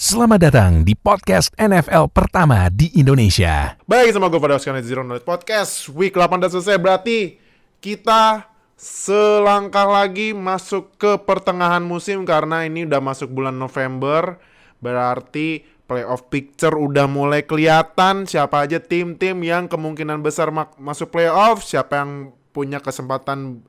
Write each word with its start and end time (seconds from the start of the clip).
Selamat 0.00 0.40
datang 0.40 0.80
di 0.80 0.96
podcast 0.96 1.52
NFL 1.60 2.08
pertama 2.16 2.72
di 2.72 2.88
Indonesia. 2.96 3.76
Baik, 3.84 4.16
sama 4.16 4.32
gue 4.32 4.40
pada 4.40 4.56
sekalian 4.56 4.80
Zero 4.80 5.04
Knowledge 5.04 5.28
Podcast. 5.28 5.92
Week 5.92 6.16
8 6.16 6.40
udah 6.40 6.48
selesai, 6.48 6.80
berarti 6.80 7.36
kita 7.84 8.48
selangkah 8.80 9.84
lagi 9.84 10.32
masuk 10.32 10.96
ke 10.96 11.20
pertengahan 11.20 11.84
musim 11.84 12.24
karena 12.24 12.64
ini 12.64 12.88
udah 12.88 12.96
masuk 12.96 13.28
bulan 13.28 13.60
November. 13.60 14.40
Berarti 14.80 15.68
playoff 15.84 16.32
picture 16.32 16.80
udah 16.80 17.04
mulai 17.04 17.44
kelihatan 17.44 18.24
siapa 18.24 18.64
aja 18.64 18.80
tim-tim 18.80 19.36
yang 19.44 19.68
kemungkinan 19.68 20.24
besar 20.24 20.48
masuk 20.80 21.12
playoff, 21.12 21.60
siapa 21.60 22.00
yang 22.00 22.32
punya 22.56 22.80
kesempatan 22.80 23.68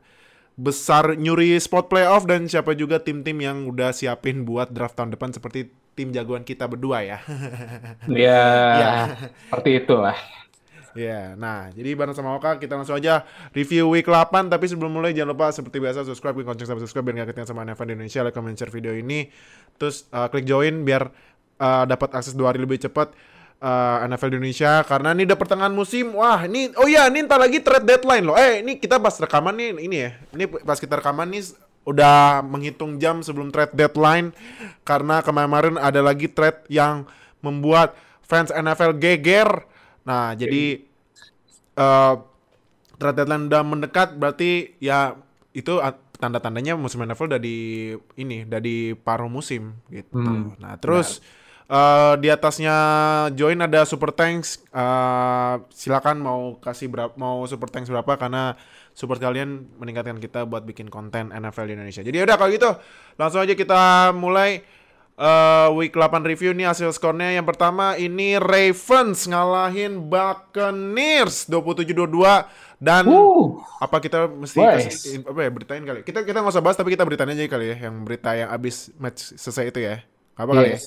besar 0.55 1.19
nyuri 1.19 1.59
spot 1.59 1.91
playoff 1.91 2.23
dan 2.23 2.47
siapa 2.47 2.71
juga 2.71 3.03
tim-tim 3.03 3.35
yang 3.43 3.67
udah 3.67 3.91
siapin 3.91 4.47
buat 4.47 4.71
draft 4.71 4.95
tahun 4.95 5.11
depan 5.11 5.35
seperti 5.35 5.80
tim 5.95 6.09
jagoan 6.15 6.43
kita 6.47 6.65
berdua 6.67 7.03
ya. 7.03 7.19
Iya, 8.07 8.43
ya. 8.79 8.91
seperti 9.51 9.83
itulah. 9.83 10.17
Ya, 10.91 11.39
nah 11.39 11.71
jadi 11.71 11.95
bareng 11.95 12.11
sama 12.11 12.35
Oka 12.35 12.59
kita 12.59 12.75
langsung 12.75 12.99
aja 12.99 13.23
review 13.55 13.87
week 13.87 14.11
8 14.11 14.51
Tapi 14.51 14.65
sebelum 14.67 14.91
mulai 14.91 15.15
jangan 15.15 15.31
lupa 15.31 15.47
seperti 15.55 15.79
biasa 15.79 16.03
subscribe, 16.03 16.35
klik 16.35 16.43
lonceng 16.43 16.67
sampai 16.67 16.83
subscribe 16.83 17.07
biar 17.07 17.23
gak 17.23 17.31
ketinggalan 17.31 17.47
sama 17.47 17.61
NFL 17.63 17.95
Indonesia 17.95 18.19
Like, 18.27 18.35
comment, 18.35 18.55
share 18.59 18.73
video 18.75 18.91
ini 18.91 19.31
Terus 19.79 20.03
uh, 20.11 20.27
klik 20.27 20.43
join 20.43 20.83
biar 20.83 21.07
uh, 21.63 21.87
dapat 21.87 22.11
akses 22.11 22.35
dua 22.35 22.51
hari 22.51 22.59
lebih 22.59 22.75
cepat 22.75 23.15
uh, 23.63 24.03
NFL 24.03 24.35
Indonesia 24.35 24.83
Karena 24.83 25.15
ini 25.15 25.23
udah 25.31 25.39
pertengahan 25.39 25.71
musim 25.71 26.11
Wah 26.11 26.43
ini, 26.43 26.75
oh 26.75 26.91
iya 26.91 27.07
ini 27.07 27.23
ntar 27.23 27.39
lagi 27.39 27.63
trade 27.63 27.87
deadline 27.87 28.27
loh 28.27 28.35
Eh 28.35 28.59
ini 28.59 28.75
kita 28.75 28.99
pas 28.99 29.15
rekaman 29.15 29.55
nih, 29.55 29.69
ini 29.87 29.95
ya 29.95 30.11
Ini 30.35 30.43
pas 30.67 30.75
kita 30.75 30.99
rekaman 30.99 31.31
nih 31.31 31.70
udah 31.81 32.45
menghitung 32.45 33.01
jam 33.01 33.25
sebelum 33.25 33.49
trade 33.49 33.73
deadline 33.73 34.29
karena 34.85 35.25
kemarin 35.25 35.81
ada 35.81 36.01
lagi 36.05 36.29
trade 36.29 36.61
yang 36.69 37.09
membuat 37.41 37.97
fans 38.21 38.53
NFL 38.53 39.01
geger. 39.01 39.65
Nah, 40.05 40.37
jadi 40.37 40.85
uh, 41.77 42.21
trade 43.01 43.17
deadline 43.17 43.49
udah 43.49 43.63
mendekat 43.65 44.13
berarti 44.13 44.77
ya 44.77 45.17
itu 45.51 45.81
tanda-tandanya 46.21 46.77
musim 46.77 47.01
NFL 47.01 47.35
udah 47.35 47.41
di 47.41 47.91
ini 48.15 48.45
udah 48.45 48.61
di 48.61 48.93
paruh 48.93 49.27
musim 49.27 49.73
gitu. 49.89 50.21
Hmm. 50.21 50.53
Nah, 50.61 50.77
terus 50.77 51.19
uh, 51.71 52.13
di 52.19 52.27
atasnya 52.27 52.75
join 53.33 53.63
ada 53.63 53.87
super 53.87 54.11
thanks 54.11 54.59
uh, 54.75 55.63
silakan 55.71 56.19
mau 56.19 56.59
kasih 56.59 56.91
berapa 56.91 57.15
mau 57.15 57.47
super 57.47 57.71
thanks 57.71 57.87
berapa 57.87 58.19
karena 58.19 58.59
support 58.91 59.23
kalian 59.23 59.71
meningkatkan 59.79 60.19
kita 60.19 60.43
buat 60.43 60.67
bikin 60.67 60.91
konten 60.91 61.31
NFL 61.31 61.71
di 61.71 61.73
Indonesia. 61.79 62.03
Jadi 62.03 62.17
udah 62.19 62.35
kalau 62.35 62.51
gitu 62.51 62.71
langsung 63.15 63.39
aja 63.39 63.55
kita 63.55 64.11
mulai 64.11 64.67
uh, 65.15 65.71
week 65.79 65.95
8 65.95 66.27
review 66.27 66.51
nih 66.51 66.67
hasil 66.67 66.91
skornya. 66.91 67.31
Yang 67.31 67.55
pertama 67.55 67.95
ini 67.95 68.35
Ravens 68.35 69.31
ngalahin 69.31 70.11
Buccaneers 70.11 71.47
27-22 71.47 72.83
dan 72.83 73.07
apa 73.79 73.97
kita 74.03 74.27
mesti 74.27 74.59
kasih 74.59 75.23
apa 75.23 75.39
ya 75.39 75.49
beritain 75.55 75.83
kali. 75.87 75.99
Kita 76.03 76.27
kita 76.27 76.43
nggak 76.43 76.51
usah 76.51 76.63
bahas 76.63 76.75
tapi 76.75 76.91
kita 76.91 77.07
beritain 77.07 77.31
aja 77.31 77.47
kali 77.47 77.71
ya 77.71 77.87
yang 77.87 78.03
berita 78.03 78.35
yang 78.35 78.51
abis 78.51 78.91
match 78.99 79.39
selesai 79.39 79.71
itu 79.71 79.79
ya. 79.87 80.03
Apa 80.35 80.51
yes. 80.51 80.57
kali 80.59 80.69
ya? 80.75 80.79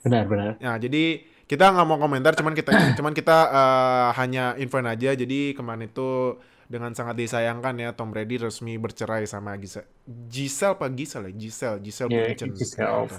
Benar 0.00 0.24
benar. 0.26 0.50
Nah, 0.60 0.76
jadi 0.80 1.24
kita 1.50 1.74
nggak 1.74 1.86
mau 1.86 1.98
komentar 1.98 2.32
cuman 2.38 2.54
kita 2.54 2.70
cuman 2.98 3.12
kita 3.12 3.36
uh, 3.50 4.08
hanya 4.14 4.54
infoin 4.56 4.86
aja 4.86 5.12
jadi 5.18 5.52
kemarin 5.58 5.90
itu 5.90 6.38
dengan 6.70 6.94
sangat 6.94 7.18
disayangkan 7.18 7.74
ya 7.82 7.90
Tom 7.98 8.14
Brady 8.14 8.38
resmi 8.38 8.78
bercerai 8.78 9.26
sama 9.26 9.58
Giselle. 9.58 9.90
Giselle 10.06 10.78
apa 10.78 10.86
Giselle 10.94 11.26
ya? 11.26 11.32
Giselle, 11.34 11.78
Giselle 11.82 12.10
yeah, 12.14 12.30
Bundchen. 12.30 12.50
Giselle. 12.54 13.10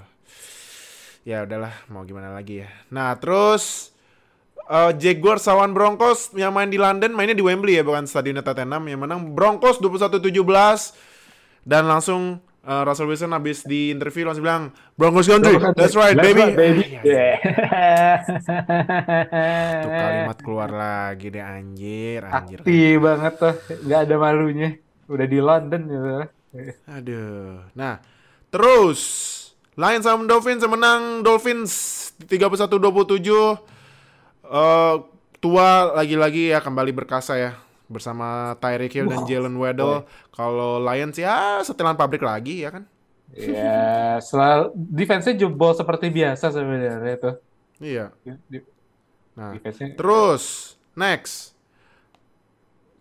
Ya 1.28 1.44
udahlah, 1.44 1.76
mau 1.92 2.02
gimana 2.08 2.32
lagi 2.32 2.64
ya. 2.64 2.72
Nah, 2.88 3.14
terus 3.20 3.92
uh, 4.72 4.96
Jaguars 4.96 5.44
lawan 5.46 5.76
Broncos 5.76 6.32
yang 6.34 6.56
main 6.56 6.72
di 6.72 6.80
London, 6.80 7.12
mainnya 7.12 7.36
di 7.36 7.44
Wembley 7.44 7.78
ya, 7.78 7.84
bukan 7.84 8.08
Stadion 8.08 8.40
Tottenham 8.40 8.88
yang 8.88 9.04
menang 9.04 9.36
Broncos 9.36 9.84
21-17 9.84 10.32
dan 11.68 11.86
langsung 11.86 12.40
uh, 12.66 12.82
Russell 12.86 13.10
Wilson 13.10 13.34
habis 13.34 13.66
di 13.66 13.90
interview 13.90 14.26
langsung 14.26 14.46
bilang 14.46 14.64
Broncos 14.98 15.30
country, 15.30 15.58
that's 15.74 15.98
right 15.98 16.14
that's 16.14 16.26
baby. 16.26 16.42
Right, 16.42 16.58
baby. 16.58 16.84
Yeah. 17.02 17.36
Tuh 19.82 19.90
kalimat 19.90 20.38
keluar 20.42 20.70
lagi 20.70 21.34
deh 21.34 21.42
anjir, 21.42 22.22
anjir. 22.26 22.60
Aktif 22.62 22.96
banget 23.02 23.34
tuh, 23.38 23.56
nggak 23.86 24.00
ada 24.10 24.16
malunya. 24.18 24.70
Udah 25.10 25.28
di 25.28 25.40
London 25.42 25.82
gitu. 25.90 26.10
Aduh. 26.88 27.64
Nah, 27.74 28.00
terus 28.52 29.00
Lions 29.76 30.04
sama 30.04 30.28
Dolphins 30.28 30.64
menang 30.68 31.24
Dolphins 31.24 31.72
31-27. 32.28 32.78
Uh, 34.52 35.08
tua 35.42 35.96
lagi-lagi 35.96 36.54
ya 36.54 36.62
kembali 36.62 36.92
berkasa 36.94 37.34
ya 37.40 37.52
bersama 37.92 38.56
Tyreek 38.64 38.96
Hill 38.96 39.12
wow. 39.12 39.14
dan 39.14 39.22
Jalen 39.28 39.56
Waddle. 39.60 40.08
Kalau 40.32 40.80
Lions 40.80 41.20
ya 41.20 41.60
setelan 41.62 42.00
pabrik 42.00 42.24
lagi 42.24 42.64
ya 42.64 42.72
kan? 42.72 42.88
Ya, 43.32 44.20
selalu 44.20 44.76
defense-nya 44.76 45.36
jebol 45.40 45.72
seperti 45.72 46.12
biasa 46.12 46.52
sebenarnya 46.52 47.14
itu. 47.16 47.32
Iya. 47.80 48.06
Nah, 49.36 49.56
terus 49.96 50.76
next. 50.96 51.56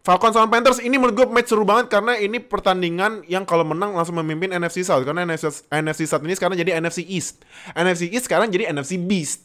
Falcons 0.01 0.33
sama 0.33 0.49
Panthers 0.49 0.81
ini 0.81 0.97
menurut 0.97 1.13
gue 1.13 1.27
match 1.29 1.53
seru 1.53 1.61
banget 1.61 1.93
karena 1.93 2.17
ini 2.17 2.41
pertandingan 2.41 3.21
yang 3.29 3.45
kalau 3.45 3.69
menang 3.69 3.93
langsung 3.93 4.17
memimpin 4.17 4.49
NFC 4.49 4.81
South 4.81 5.05
karena 5.05 5.29
NFC, 5.29 5.69
NFC 5.69 6.09
South 6.09 6.25
ini 6.25 6.33
sekarang 6.33 6.57
jadi 6.57 6.81
NFC 6.81 7.05
East. 7.05 7.45
NFC 7.77 8.09
East 8.09 8.25
sekarang 8.25 8.49
jadi 8.49 8.73
NFC 8.73 8.97
Beast. 8.97 9.45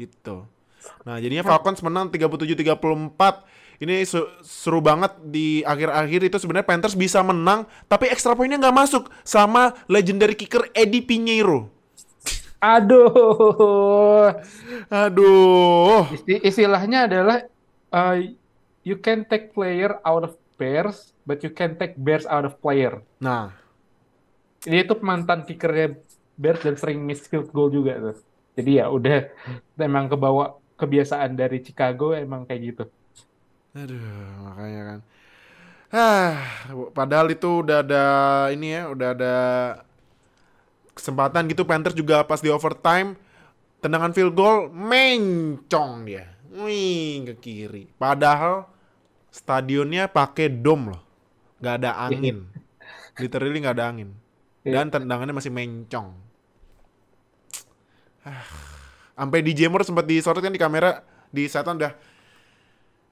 Gitu. 0.00 0.48
Nah, 1.04 1.20
jadinya 1.20 1.44
Falcons 1.44 1.84
menang 1.84 2.08
37-34 2.08 2.56
ini 3.80 4.04
seru 4.44 4.84
banget 4.84 5.16
di 5.24 5.64
akhir-akhir 5.64 6.28
itu 6.28 6.36
sebenarnya 6.36 6.68
Panthers 6.68 6.92
bisa 6.92 7.24
menang 7.24 7.64
tapi 7.88 8.12
extra 8.12 8.36
poinnya 8.36 8.60
nggak 8.60 8.76
masuk 8.76 9.08
sama 9.24 9.72
legendary 9.88 10.36
kicker 10.36 10.68
Eddie 10.76 11.00
Pinheiro. 11.00 11.72
Aduh. 12.60 14.36
Aduh. 14.92 16.04
Isti 16.12 16.44
istilahnya 16.44 17.08
adalah 17.08 17.48
uh, 17.88 18.20
you 18.84 19.00
can 19.00 19.24
take 19.24 19.56
player 19.56 19.96
out 20.04 20.28
of 20.28 20.36
bears 20.60 21.16
but 21.24 21.40
you 21.40 21.48
can 21.48 21.72
take 21.80 21.96
bears 21.96 22.28
out 22.28 22.44
of 22.44 22.60
player. 22.60 23.00
Nah. 23.16 23.56
Ini 24.60 24.84
itu 24.84 24.92
mantan 25.00 25.48
kickernya 25.48 25.96
Bears 26.40 26.60
dan 26.64 26.76
sering 26.76 27.00
miss 27.04 27.24
field 27.28 27.48
goal 27.52 27.72
juga 27.72 27.96
tuh. 27.96 28.16
Jadi 28.56 28.80
ya 28.80 28.92
udah 28.92 29.28
emang 29.80 30.08
kebawa 30.08 30.56
kebiasaan 30.76 31.36
dari 31.36 31.64
Chicago 31.64 32.12
emang 32.12 32.44
kayak 32.44 32.60
gitu. 32.60 32.84
Aduh, 33.74 34.02
makanya 34.42 34.82
kan. 34.82 35.00
Ah, 35.90 36.38
padahal 36.94 37.34
itu 37.34 37.66
udah 37.66 37.82
ada 37.82 38.04
ini 38.54 38.78
ya, 38.78 38.90
udah 38.90 39.08
ada 39.14 39.34
kesempatan 40.94 41.50
gitu 41.50 41.66
Panthers 41.66 41.98
juga 41.98 42.22
pas 42.22 42.38
di 42.38 42.50
overtime 42.50 43.18
tendangan 43.80 44.12
field 44.14 44.34
goal 44.36 44.70
mencong 44.70 46.06
dia. 46.06 46.30
Wih, 46.50 47.26
ke 47.30 47.34
kiri. 47.38 47.84
Padahal 47.94 48.66
stadionnya 49.30 50.10
pakai 50.10 50.50
dom 50.50 50.94
loh. 50.94 51.02
nggak 51.60 51.74
ada 51.84 51.90
angin. 52.08 52.48
Literally 53.20 53.58
nggak 53.60 53.76
ada 53.76 53.86
angin. 53.92 54.10
Iya. 54.64 54.80
Dan 54.80 54.92
tendangannya 54.92 55.36
masih 55.36 55.52
mencong. 55.52 56.12
Ah, 58.24 58.44
sampai 59.16 59.40
di 59.40 59.52
Jammer 59.56 59.80
sempat 59.84 60.04
disorot 60.04 60.44
kan 60.44 60.52
di 60.52 60.60
kamera 60.60 61.00
di 61.32 61.48
setan 61.48 61.80
udah 61.80 61.92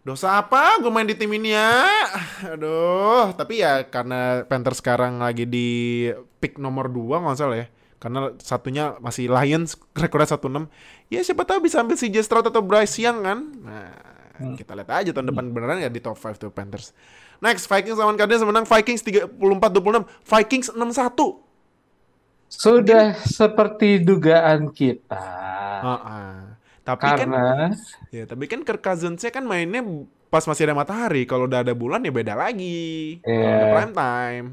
dosa 0.08 0.40
apa? 0.40 0.80
Gue 0.80 0.88
main 0.88 1.04
di 1.04 1.12
tim 1.12 1.28
ini 1.28 1.52
ya. 1.52 1.84
Aduh 2.56 3.36
tapi 3.36 3.60
ya 3.60 3.84
karena 3.84 4.48
Panther 4.48 4.72
sekarang 4.72 5.20
lagi 5.20 5.44
di 5.44 6.08
pick 6.40 6.56
nomor 6.56 6.88
2 6.88 7.20
nggak 7.20 7.36
salah 7.36 7.60
ya. 7.60 7.66
Karena 8.00 8.32
satunya 8.40 8.96
masih 9.04 9.28
Lions 9.28 9.76
rekornya 9.92 10.40
16 10.40 11.12
ya 11.12 11.20
siapa 11.20 11.44
tahu 11.44 11.68
bisa 11.68 11.84
ambil 11.84 12.00
si 12.00 12.08
Stroud 12.08 12.48
atau 12.48 12.64
Bryce 12.64 12.96
Young 13.04 13.20
kan? 13.20 13.38
Nah 13.60 13.92
hmm. 14.40 14.56
kita 14.56 14.72
lihat 14.72 14.90
aja 15.04 15.10
tahun 15.12 15.28
depan 15.28 15.52
beneran 15.52 15.84
ya 15.84 15.92
di 15.92 16.00
top 16.00 16.16
5 16.16 16.40
tuh 16.40 16.48
Panthers. 16.48 16.96
Next 17.44 17.68
Vikings 17.68 18.00
lawan 18.00 18.16
Cardinals 18.16 18.48
menang. 18.48 18.66
Vikings 18.66 19.04
34-26 19.04 20.08
Vikings 20.24 20.68
6-1 20.72 21.48
sudah 22.48 23.12
Jadi, 23.12 23.28
seperti 23.28 23.88
dugaan 24.00 24.72
kita. 24.72 25.20
Uh 25.84 25.92
-uh. 25.92 26.47
Tapi 26.88 27.04
kan 27.04 27.18
Karena... 27.20 27.42
kan 27.68 27.70
ya, 28.08 28.24
tapi 28.24 28.44
kan 28.48 28.64
Kirk 28.64 28.80
Cousins-nya 28.80 29.28
kan 29.28 29.44
mainnya 29.44 29.84
pas 30.32 30.40
masih 30.48 30.64
ada 30.64 30.76
matahari. 30.76 31.28
Kalau 31.28 31.44
udah 31.44 31.60
ada 31.60 31.76
bulan 31.76 32.00
ya 32.00 32.08
beda 32.08 32.32
lagi. 32.32 33.20
Yeah. 33.28 33.44
Kalau 33.44 33.52
ada 33.52 33.66
prime 33.76 33.92
time. 33.92 34.46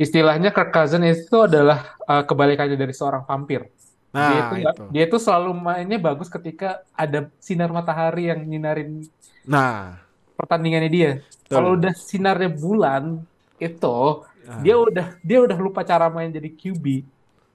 Istilahnya 0.00 0.50
Kirk 0.56 0.72
Cousins 0.72 1.28
itu 1.28 1.38
adalah 1.44 1.92
uh, 2.08 2.24
kebalikannya 2.24 2.80
dari 2.80 2.96
seorang 2.96 3.28
vampir. 3.28 3.68
Nah, 4.12 4.28
dia 4.28 4.40
itu, 4.40 4.56
itu. 4.60 4.84
dia 4.92 5.02
itu 5.08 5.16
selalu 5.20 5.56
mainnya 5.56 5.96
bagus 5.96 6.28
ketika 6.28 6.84
ada 6.92 7.32
sinar 7.40 7.72
matahari 7.72 8.28
yang 8.28 8.44
nyinarin 8.44 9.08
nah 9.48 10.04
pertandingannya 10.36 10.90
dia. 10.92 11.10
Kalau 11.48 11.80
udah 11.80 11.96
sinarnya 11.96 12.50
bulan 12.52 13.24
itu 13.56 13.98
nah. 14.44 14.60
dia 14.60 14.74
udah 14.74 15.06
dia 15.22 15.38
udah 15.40 15.58
lupa 15.60 15.80
cara 15.86 16.12
main 16.12 16.28
jadi 16.28 16.50
QB. 16.50 16.84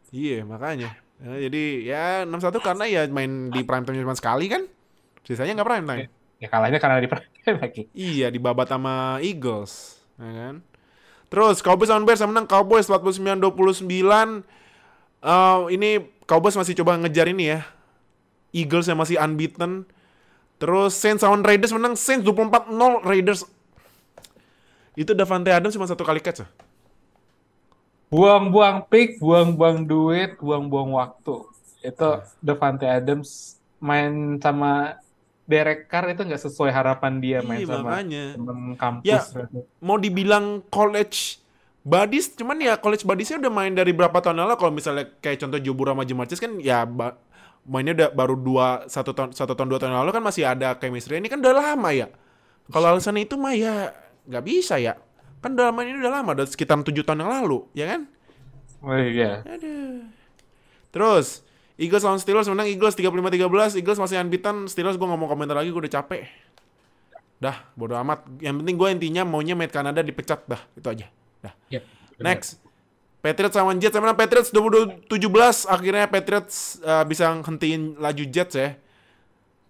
Iya, 0.09 0.47
makanya. 0.47 0.95
Ya, 1.17 1.49
jadi 1.49 1.63
ya 1.81 2.03
6-1 2.29 2.61
karena 2.61 2.85
ya 2.85 3.01
main 3.09 3.49
di 3.49 3.65
prime 3.65 3.85
time 3.85 3.97
cuma 4.05 4.13
sekali 4.13 4.45
kan. 4.49 4.69
Sisanya 5.25 5.57
nggak 5.57 5.69
prime 5.69 5.85
time. 5.89 6.01
Ya 6.37 6.47
kalahnya 6.53 6.77
karena 6.77 7.01
di 7.01 7.09
prime 7.11 7.29
time 7.41 7.57
lagi. 7.57 7.81
Iya, 7.97 8.29
dibabat 8.29 8.69
sama 8.69 9.17
Eagles, 9.25 9.97
ya 10.21 10.31
kan? 10.31 10.55
Terus 11.27 11.59
Cowboys 11.59 11.91
lawan 11.91 12.07
Bears 12.07 12.21
yang 12.23 12.31
menang 12.31 12.47
Cowboys 12.47 12.87
49-29. 12.87 13.83
Uh, 15.17 15.67
ini 15.73 16.05
Cowboys 16.23 16.55
masih 16.55 16.77
coba 16.79 16.95
ngejar 17.01 17.27
ini 17.27 17.51
ya. 17.51 17.65
Eagles 18.55 18.87
yang 18.87 19.01
masih 19.01 19.19
unbeaten. 19.19 19.83
Terus 20.57 20.95
Saints 20.95 21.21
lawan 21.21 21.43
Raiders 21.43 21.75
menang 21.75 21.99
Saints 21.99 22.23
24-0 22.23 23.03
Raiders. 23.03 23.43
Itu 24.97 25.13
Davante 25.13 25.51
Adams 25.53 25.75
cuma 25.75 25.85
satu 25.85 26.01
kali 26.01 26.23
catch 26.23 26.41
ya? 26.41 26.47
Buang-buang 28.07 28.87
pick, 28.87 29.19
buang-buang 29.19 29.83
duit, 29.83 30.39
buang-buang 30.39 30.95
waktu. 30.95 31.43
Itu 31.83 32.07
Devante 32.39 32.87
Adams 32.87 33.59
main 33.77 34.39
sama 34.41 34.97
Derek 35.47 35.87
Carr 35.87 36.11
itu 36.11 36.27
nggak 36.27 36.43
sesuai 36.43 36.71
harapan 36.75 37.23
dia 37.23 37.39
main 37.39 37.63
Iya, 37.63 37.71
sama 37.79 37.89
temen 38.35 38.59
kampus. 38.75 39.07
Ya, 39.07 39.19
mau 39.79 39.95
dibilang 39.95 40.59
college 40.67 41.39
buddies, 41.87 42.35
cuman 42.35 42.59
ya 42.59 42.75
college 42.75 43.07
buddiesnya 43.07 43.39
udah 43.39 43.53
main 43.53 43.71
dari 43.71 43.95
berapa 43.95 44.19
tahun 44.19 44.43
lalu. 44.43 44.59
Kalau 44.59 44.71
misalnya 44.75 45.07
kayak 45.23 45.39
contoh 45.47 45.59
Jobur 45.63 45.87
sama 45.87 46.03
Jamarcus 46.03 46.43
kan 46.43 46.51
ya 46.59 46.83
mainnya 47.67 47.95
udah 47.95 48.09
baru 48.11 48.35
dua 48.35 48.67
satu 48.87 49.11
tahun 49.15 49.31
satu 49.35 49.55
tahun 49.55 49.67
dua 49.71 49.79
tahun 49.79 49.95
lalu 49.95 50.11
kan 50.15 50.23
masih 50.23 50.43
ada 50.47 50.75
chemistry. 50.75 51.19
Ini 51.19 51.31
kan 51.31 51.39
udah 51.39 51.55
lama 51.55 51.89
ya. 51.95 52.07
Kalau 52.67 52.91
alasan 52.91 53.15
itu 53.15 53.39
mah 53.39 53.55
ya 53.55 53.95
nggak 54.27 54.43
bisa 54.43 54.75
ya. 54.79 54.99
Kan 55.41 55.53
main 55.53 55.87
ini 55.87 56.01
udah 56.01 56.21
lama, 56.21 56.33
udah 56.33 56.47
sekitar 56.49 56.81
tujuh 56.81 57.05
tahun 57.05 57.23
yang 57.23 57.31
lalu, 57.43 57.63
ya 57.77 57.85
kan? 57.85 58.01
Oh, 58.81 58.93
iya. 58.97 59.41
Aduh. 59.45 60.05
Terus 60.93 61.45
Eagles 61.77 62.01
lawan 62.01 62.17
Steelers 62.17 62.49
menang 62.49 62.65
Eagles 62.65 62.97
35-13 62.97 63.77
Eagles 63.77 64.01
masih 64.01 64.17
unbeaten 64.17 64.65
Steelers 64.65 64.97
gue 64.97 65.07
ngomong 65.07 65.29
komentar 65.29 65.53
lagi 65.53 65.69
gue 65.69 65.77
udah 65.77 65.93
capek 66.01 66.25
Dah 67.37 67.69
bodo 67.77 67.93
amat 68.01 68.25
Yang 68.41 68.65
penting 68.65 68.75
gue 68.81 68.89
intinya 68.89 69.21
maunya 69.29 69.53
Matt 69.53 69.69
Canada 69.69 70.01
dipecat 70.01 70.41
dah 70.49 70.57
Itu 70.73 70.89
aja 70.89 71.05
Dah 71.37 71.53
Yep, 71.69 71.83
benar. 72.17 72.25
Next 72.33 72.57
Patriots 73.21 73.55
lawan 73.61 73.77
Jets 73.77 73.93
menang 73.93 74.17
Patriots 74.17 74.49
22-17 74.49 75.69
Akhirnya 75.69 76.05
Patriots 76.09 76.81
uh, 76.81 77.05
bisa 77.05 77.29
hentiin 77.29 78.01
laju 78.01 78.23
Jets 78.25 78.57
ya 78.57 78.73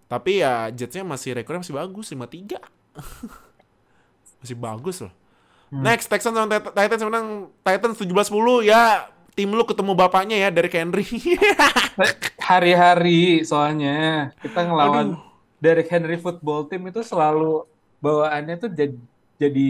Tapi 0.08 0.40
ya 0.40 0.72
Jetsnya 0.72 1.04
masih 1.04 1.36
rekornya 1.36 1.60
masih 1.60 1.76
bagus 1.76 2.08
5-3 2.08 2.56
Masih 4.40 4.56
bagus 4.56 5.04
loh 5.04 5.12
Next 5.70 6.06
Texans 6.06 6.34
Tit- 6.34 6.72
Titans 6.72 7.02
menang 7.02 7.26
Titans 7.60 7.96
17-10 7.96 8.64
Ya 8.64 9.06
tim 9.32 9.48
lu 9.48 9.62
ketemu 9.62 9.92
bapaknya 9.92 10.36
ya 10.36 10.48
dari 10.48 10.66
Henry 10.66 11.04
Hari-hari 12.48 13.44
soalnya 13.44 14.30
kita 14.40 14.64
ngelawan 14.64 15.14
Aduh. 15.14 15.20
Derek 15.58 15.90
Henry 15.90 16.16
football 16.16 16.66
team 16.66 16.86
itu 16.86 17.02
selalu 17.02 17.66
bawaannya 17.98 18.56
tuh 18.56 18.70
jadi, 18.70 18.94
jadi 19.36 19.66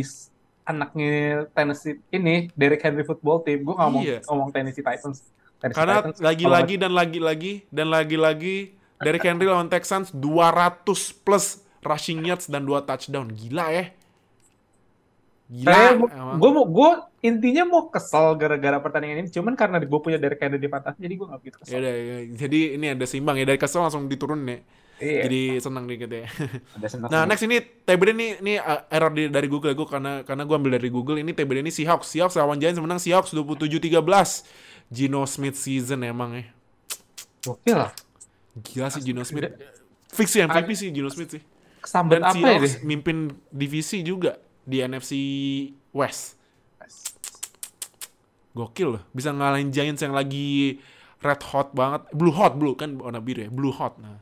anaknya 0.63 1.49
Tennessee 1.51 1.97
ini 2.09 2.53
Derek 2.53 2.85
Henry 2.85 3.03
football 3.03 3.41
team. 3.41 3.65
Gue 3.65 3.73
ngomong 3.73 4.03
Iya. 4.05 4.21
ngomong 4.29 4.53
Tennessee 4.53 4.85
Titans. 4.85 5.25
Tennessee 5.59 5.75
Karena 5.75 6.05
lagi-lagi 6.15 6.75
dan 6.77 6.93
lagi-lagi 6.93 7.53
dan 7.69 7.89
lagi-lagi 7.89 8.57
Derrick 8.99 9.23
Henry 9.23 9.47
lawan 9.47 9.71
Texans 9.71 10.11
200 10.11 10.83
plus 11.17 11.63
rushing 11.81 12.19
yards 12.21 12.47
dan 12.47 12.67
2 12.67 12.83
touchdown. 12.83 13.31
Gila 13.31 13.71
ya. 13.71 13.85
Gila. 15.49 15.73
Saya 15.73 15.91
gue 16.37 16.51
mau 16.53 16.67
gue 16.69 16.91
intinya 17.25 17.65
mau 17.65 17.89
kesel 17.89 18.37
gara-gara 18.37 18.77
pertandingan 18.79 19.25
ini 19.25 19.31
cuman 19.33 19.57
karena 19.57 19.81
gue 19.81 20.01
punya 20.01 20.21
Derek 20.21 20.37
Henry 20.39 20.61
di 20.61 20.69
fantasy 20.69 21.01
jadi 21.01 21.15
gue 21.17 21.27
gak 21.27 21.41
begitu 21.41 21.57
kesel. 21.65 21.73
Yaudah, 21.81 21.93
ya. 21.97 22.17
Jadi 22.37 22.59
ini 22.77 22.87
ada 22.93 23.05
seimbang 23.09 23.37
ya 23.41 23.49
dari 23.49 23.57
kesel 23.57 23.81
langsung 23.81 24.05
diturun 24.07 24.45
ya. 24.45 24.61
Iya. 24.99 25.23
Jadi 25.25 25.41
senang 25.63 25.87
dikit 25.87 26.11
ya. 26.11 26.27
Ada 26.77 26.87
senang 26.91 27.09
Nah, 27.09 27.23
next 27.25 27.47
ini 27.47 27.57
TBD 27.63 28.09
ini 28.13 28.27
ini 28.43 28.53
uh, 28.59 28.83
error 28.91 29.09
di- 29.09 29.31
dari 29.31 29.49
Google 29.49 29.73
ya 29.73 29.77
gue 29.79 29.89
karena 29.89 30.13
karena 30.21 30.43
gue 30.45 30.57
ambil 30.59 30.73
dari 30.77 30.91
Google 30.91 31.17
ini 31.17 31.33
TBD 31.33 31.65
ini 31.65 31.73
Seahawks. 31.73 32.13
Seahawks 32.13 32.37
lawan 32.37 32.59
Giants 32.59 32.77
menang 32.77 33.01
Seahawks 33.01 33.33
27-13. 33.33 33.89
Gino 34.89 35.23
Smith 35.25 35.55
season 35.55 36.03
emang 36.03 36.37
ya. 36.37 36.45
Oke 37.47 37.73
lah. 37.73 37.95
Gila 38.59 38.91
sih 38.91 39.01
Gino 39.01 39.23
Smith. 39.23 39.49
Fix 40.11 40.29
sih 40.29 40.43
MVP 40.43 40.69
sih 40.75 40.91
Gino 40.91 41.09
Smith 41.09 41.31
sih. 41.31 41.43
Kesambet 41.79 42.19
Dan 42.19 42.35
apa 42.35 42.47
ya 42.49 42.59
deh? 42.59 42.75
Mimpin 42.83 43.31
divisi 43.49 44.03
juga 44.03 44.37
di 44.69 44.85
NFC 44.85 45.13
West. 45.97 46.37
Gokil 48.53 49.01
loh, 49.01 49.03
bisa 49.17 49.33
ngalahin 49.33 49.73
Giants 49.73 50.05
yang 50.05 50.13
lagi 50.13 50.77
red 51.25 51.41
hot 51.49 51.73
banget. 51.73 52.05
Blue 52.13 52.35
hot, 52.35 52.61
blue 52.61 52.77
kan 52.77 53.01
warna 53.01 53.25
biru 53.25 53.49
ya, 53.49 53.51
blue 53.51 53.73
hot. 53.73 53.97
Nah. 53.97 54.21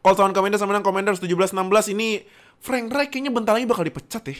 Colts 0.00 0.16
lawan 0.16 0.32
Commanders 0.32 0.64
sama 0.64 0.72
menang 0.72 0.86
Commanders 0.86 1.20
17-16 1.20 1.92
ini 1.92 2.24
Frank 2.64 2.88
Reich 2.88 3.12
kayaknya 3.12 3.32
bentar 3.36 3.52
lagi 3.52 3.68
bakal 3.68 3.84
dipecat 3.84 4.24
ya. 4.32 4.36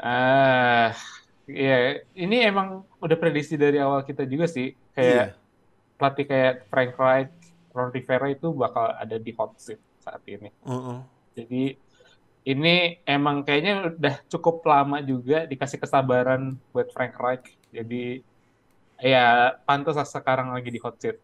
Ah, 0.00 0.94
ya 1.50 1.98
ini 2.14 2.46
emang 2.46 2.86
udah 3.02 3.16
prediksi 3.18 3.58
dari 3.58 3.82
awal 3.82 4.06
kita 4.06 4.22
juga 4.30 4.46
sih. 4.46 4.78
Kayak 4.94 5.34
pelatih 5.98 6.26
kayak 6.30 6.54
Frank 6.70 6.94
Reich, 6.94 7.34
Ron 7.74 7.90
Rivera 7.90 8.30
itu 8.30 8.54
bakal 8.54 8.94
ada 8.94 9.18
di 9.18 9.34
hot 9.34 9.58
seat 9.58 9.82
saat 9.98 10.22
ini. 10.30 10.54
Heeh. 10.62 10.98
Jadi 11.34 11.62
ini 12.50 12.98
emang 13.06 13.46
kayaknya 13.46 13.94
udah 13.94 14.14
cukup 14.26 14.66
lama 14.66 14.98
juga 15.04 15.46
dikasih 15.46 15.78
kesabaran 15.78 16.58
buat 16.74 16.90
Frank 16.90 17.14
Reich. 17.16 17.46
Jadi 17.70 18.24
ya 19.00 19.54
pantas 19.64 19.96
sekarang 20.10 20.50
lagi 20.50 20.68
di 20.68 20.80
hot 20.82 20.98
seat. 20.98 21.16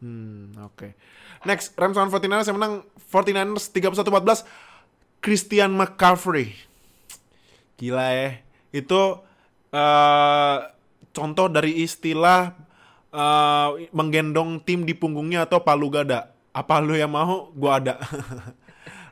Hmm, 0.00 0.56
oke. 0.56 0.96
Next, 1.44 1.76
Rams 1.76 1.96
lawan 1.96 2.12
49ers 2.12 2.48
yang 2.48 2.56
menang 2.56 2.74
49ers 2.96 3.68
31-14. 3.72 4.44
Christian 5.20 5.76
McCaffrey. 5.76 6.56
Gila 7.76 8.08
ya. 8.12 8.30
Itu 8.72 9.20
eh 9.70 10.58
contoh 11.12 11.46
dari 11.52 11.84
istilah 11.84 12.56
eh 13.12 13.68
menggendong 13.92 14.64
tim 14.64 14.88
di 14.88 14.96
punggungnya 14.96 15.44
atau 15.44 15.60
palu 15.60 15.92
gada. 15.92 16.32
Apa 16.50 16.80
lu 16.80 16.96
yang 16.96 17.12
mau? 17.12 17.52
Gua 17.52 17.78
ada. 17.78 18.00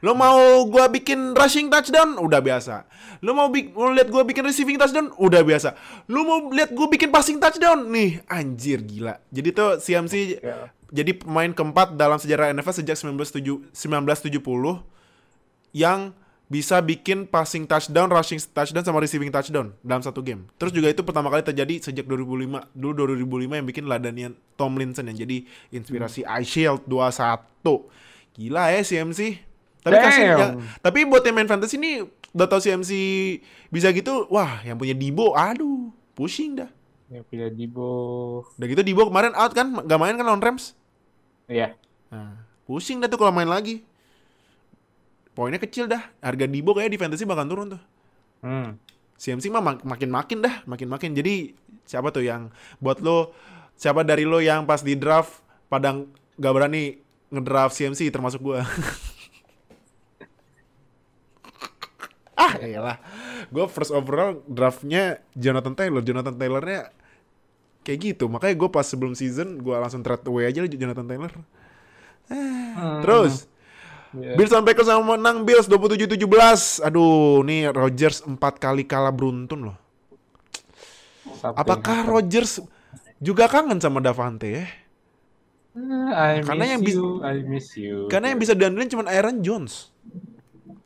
Lo 0.00 0.12
mau 0.12 0.38
gua 0.64 0.86
bikin 0.86 1.32
rushing 1.32 1.66
touchdown? 1.66 2.16
Udah 2.16 2.38
biasa. 2.38 2.86
Lo 3.18 3.32
mau, 3.32 3.48
bi- 3.48 3.68
mau 3.68 3.88
lihat 3.88 4.06
gua 4.06 4.22
bikin 4.22 4.42
receiving 4.42 4.76
touchdown? 4.76 5.10
Udah 5.14 5.42
biasa. 5.42 5.74
Lo 6.06 6.22
mau 6.22 6.38
lihat 6.48 6.70
gua 6.70 6.86
bikin 6.86 7.08
passing 7.08 7.36
touchdown? 7.36 7.82
Nih, 7.84 8.22
anjir 8.24 8.78
gila. 8.80 9.18
Jadi 9.28 9.48
tuh 9.50 9.76
CMC 9.76 10.14
Ya. 10.38 10.70
jadi 10.86 11.12
pemain 11.14 11.50
keempat 11.50 11.92
dalam 11.92 12.16
sejarah 12.16 12.50
NFL 12.50 12.74
sejak 12.76 12.94
1970 12.94 13.66
1970 13.72 14.80
yang 15.72 16.14
bisa 16.46 16.80
bikin 16.80 17.28
passing 17.28 17.68
touchdown, 17.68 18.08
rushing 18.08 18.40
touchdown 18.40 18.80
sama 18.80 18.96
receiving 18.98 19.28
touchdown 19.28 19.76
dalam 19.82 20.00
satu 20.00 20.24
game. 20.24 20.48
Terus 20.56 20.72
juga 20.72 20.88
itu 20.88 21.04
pertama 21.04 21.28
kali 21.28 21.44
terjadi 21.44 21.76
sejak 21.82 22.08
2005. 22.08 22.64
Dulu 22.72 22.92
2005 23.20 23.52
yang 23.52 23.66
bikin 23.66 23.84
Ladanian 23.84 24.32
Tomlinson 24.56 25.04
yang 25.06 25.18
jadi 25.18 25.44
inspirasi 25.68 26.24
Hmm. 26.24 26.32
Eye 26.32 26.46
Shield 26.46 26.88
21. 26.88 27.84
Gila 28.32 28.70
ya 28.70 28.80
CMC. 28.80 29.44
Tapi 29.78 29.94
Damn. 29.94 30.04
kasih 30.04 30.22
ya, 30.22 30.36
tapi 30.82 31.06
buat 31.06 31.22
yang 31.22 31.36
main 31.38 31.48
fantasy 31.48 31.78
ini 31.78 32.02
udah 32.34 32.46
tau 32.50 32.58
CMC 32.58 32.90
bisa 33.70 33.88
gitu, 33.94 34.26
wah 34.28 34.60
yang 34.62 34.76
punya 34.76 34.92
Dibo, 34.92 35.32
aduh, 35.32 35.94
pusing 36.12 36.58
dah. 36.58 36.70
Yang 37.08 37.24
punya 37.30 37.46
Dibo. 37.48 37.92
Udah 38.58 38.66
gitu 38.68 38.82
Dibo 38.84 39.08
kemarin 39.08 39.32
out 39.32 39.56
kan, 39.56 39.72
gak 39.86 39.98
main 39.98 40.18
kan 40.18 40.26
lawan 40.26 40.42
Rams. 40.44 40.76
Iya. 41.48 41.72
Nah, 42.12 42.36
pusing 42.68 43.00
dah 43.00 43.08
tuh 43.08 43.16
kalau 43.16 43.32
main 43.32 43.48
lagi. 43.48 43.80
Poinnya 45.32 45.62
kecil 45.62 45.86
dah. 45.88 46.02
Harga 46.20 46.44
Dibo 46.44 46.74
kayak 46.76 46.90
di 46.92 46.98
fantasy 47.00 47.24
bakal 47.24 47.46
turun 47.48 47.78
tuh. 47.78 47.82
Hmm. 48.44 48.76
CMC 49.18 49.50
mah 49.50 49.62
mak- 49.62 49.84
makin-makin 49.86 50.38
dah, 50.44 50.62
makin-makin. 50.66 51.16
Jadi 51.16 51.54
siapa 51.88 52.12
tuh 52.12 52.26
yang 52.26 52.52
buat 52.78 53.00
lo 53.00 53.32
siapa 53.72 54.04
dari 54.04 54.28
lo 54.28 54.42
yang 54.42 54.66
pas 54.66 54.82
di 54.82 54.98
draft 54.98 55.40
pada 55.70 55.94
gak 56.36 56.52
berani 56.52 57.00
ngedraft 57.32 57.72
CMC 57.78 58.12
termasuk 58.12 58.42
gua. 58.44 58.66
ah, 62.38 62.54
iyalah. 62.56 62.96
Gua 63.50 63.66
first 63.66 63.90
overall 63.90 64.38
draftnya 64.46 65.18
Jonathan 65.34 65.74
Taylor. 65.74 66.00
Jonathan 66.00 66.38
Taylornya 66.38 66.94
kayak 67.82 67.98
gitu. 68.14 68.30
Makanya 68.30 68.54
gue 68.54 68.68
pas 68.68 68.84
sebelum 68.84 69.12
season 69.12 69.58
gue 69.58 69.74
langsung 69.74 70.00
trade 70.00 70.22
away 70.24 70.46
aja 70.46 70.62
Jonathan 70.64 71.04
Taylor. 71.04 71.32
Hmm. 72.28 73.00
Terus 73.02 73.48
Iya. 74.08 74.40
Bills 74.40 74.48
lawan 74.48 74.64
Packers 74.64 74.88
sama 74.88 75.20
menang 75.20 75.44
Bills 75.44 75.68
27-17. 75.68 76.80
Aduh, 76.80 77.44
nih 77.44 77.68
Rodgers 77.68 78.24
empat 78.24 78.56
kali 78.56 78.88
kalah 78.88 79.12
beruntun 79.12 79.68
loh. 79.68 79.76
Something 81.36 81.60
Apakah. 81.60 82.08
Rodgers 82.08 82.56
juga 83.20 83.52
kangen 83.52 83.76
sama 83.84 84.00
Davante 84.00 84.48
ya? 84.48 84.64
I 85.76 86.40
Karena 86.40 86.64
miss 86.64 86.72
yang 86.72 86.80
bis- 86.82 86.96
you, 86.96 87.08
I 87.20 87.36
miss 87.44 87.68
you. 87.76 87.96
Karena 88.08 88.32
yang 88.32 88.40
bisa 88.40 88.56
diandelin 88.56 88.88
cuma 88.88 89.04
Aaron 89.06 89.44
Jones. 89.44 89.92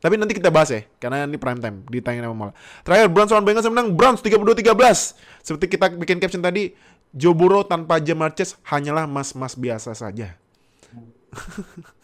Tapi 0.03 0.19
nanti 0.19 0.35
kita 0.35 0.51
bahas 0.51 0.67
ya, 0.67 0.83
karena 0.99 1.23
ini 1.23 1.39
prime 1.39 1.63
time 1.63 1.79
ditanya 1.87 2.27
sama 2.27 2.35
Mala. 2.35 2.53
Terakhir 2.83 3.07
Browns 3.07 3.31
lawan 3.31 3.47
Bengals 3.47 3.63
menang 3.71 3.95
Browns 3.95 4.19
32-13. 4.19 5.15
Seperti 5.39 5.65
kita 5.71 5.87
bikin 5.95 6.19
caption 6.19 6.43
tadi, 6.43 6.75
Joe 7.15 7.31
Burrow 7.31 7.63
tanpa 7.63 8.03
Jamar 8.03 8.35
Chase 8.35 8.59
hanyalah 8.67 9.07
mas-mas 9.07 9.55
biasa 9.55 9.95
saja. 9.95 10.35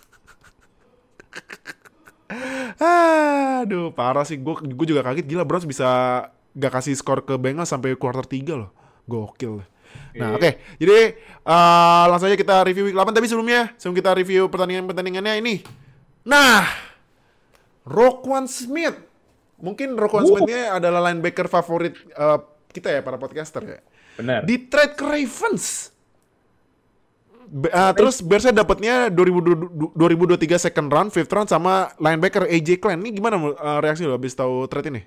Aduh, 3.60 3.92
parah 3.92 4.24
sih. 4.24 4.40
Gue 4.40 4.56
gue 4.64 4.88
juga 4.88 5.04
kaget 5.04 5.26
gila 5.28 5.44
Browns 5.44 5.68
bisa 5.68 5.88
gak 6.56 6.72
kasih 6.80 6.96
skor 6.96 7.26
ke 7.26 7.36
Bengals 7.36 7.68
sampai 7.68 8.00
quarter 8.00 8.24
3 8.24 8.56
loh. 8.56 8.72
Gokil. 9.10 9.60
Nah, 10.16 10.34
Iya. 10.34 10.38
oke. 10.38 10.50
Jadi 10.80 10.98
eh, 11.26 12.04
langsung 12.08 12.30
aja 12.30 12.38
kita 12.38 12.56
review 12.64 12.88
week 12.88 12.96
8 12.96 13.12
tapi 13.12 13.28
sebelumnya 13.28 13.74
sebelum 13.76 13.98
kita 13.98 14.16
review 14.16 14.48
pertandingan-pertandingannya 14.48 15.34
ini. 15.42 15.66
Nah, 16.24 16.64
Roquan 17.90 18.46
Smith. 18.46 18.96
Mungkin 19.60 19.98
Roquan 19.98 20.24
Smith 20.24 20.46
ini 20.46 20.56
adalah 20.56 21.10
linebacker 21.10 21.50
favorit 21.50 21.98
eh, 21.98 22.40
kita 22.70 22.94
ya 22.94 23.02
para 23.02 23.18
podcaster 23.18 23.66
ya. 23.66 23.80
Benar. 24.16 24.46
Di 24.46 24.70
trade 24.70 24.94
ke 24.94 25.04
Ravens. 25.04 25.90
Be- 27.50 27.74
eh, 27.74 27.94
terus 27.98 28.22
Bearsnya 28.22 28.54
dapatnya 28.54 29.10
2022 29.10 29.98
2023 29.98 30.70
second 30.70 30.88
round, 30.88 31.10
fifth 31.10 31.34
round 31.34 31.50
sama 31.50 31.90
linebacker 31.98 32.46
AJ 32.46 32.78
Klein. 32.78 33.02
Ini 33.02 33.10
gimana 33.10 33.36
eh, 33.42 33.80
reaksi 33.82 34.06
lo 34.06 34.14
habis 34.14 34.38
tahu 34.38 34.70
trade 34.70 34.94
ini? 34.94 35.02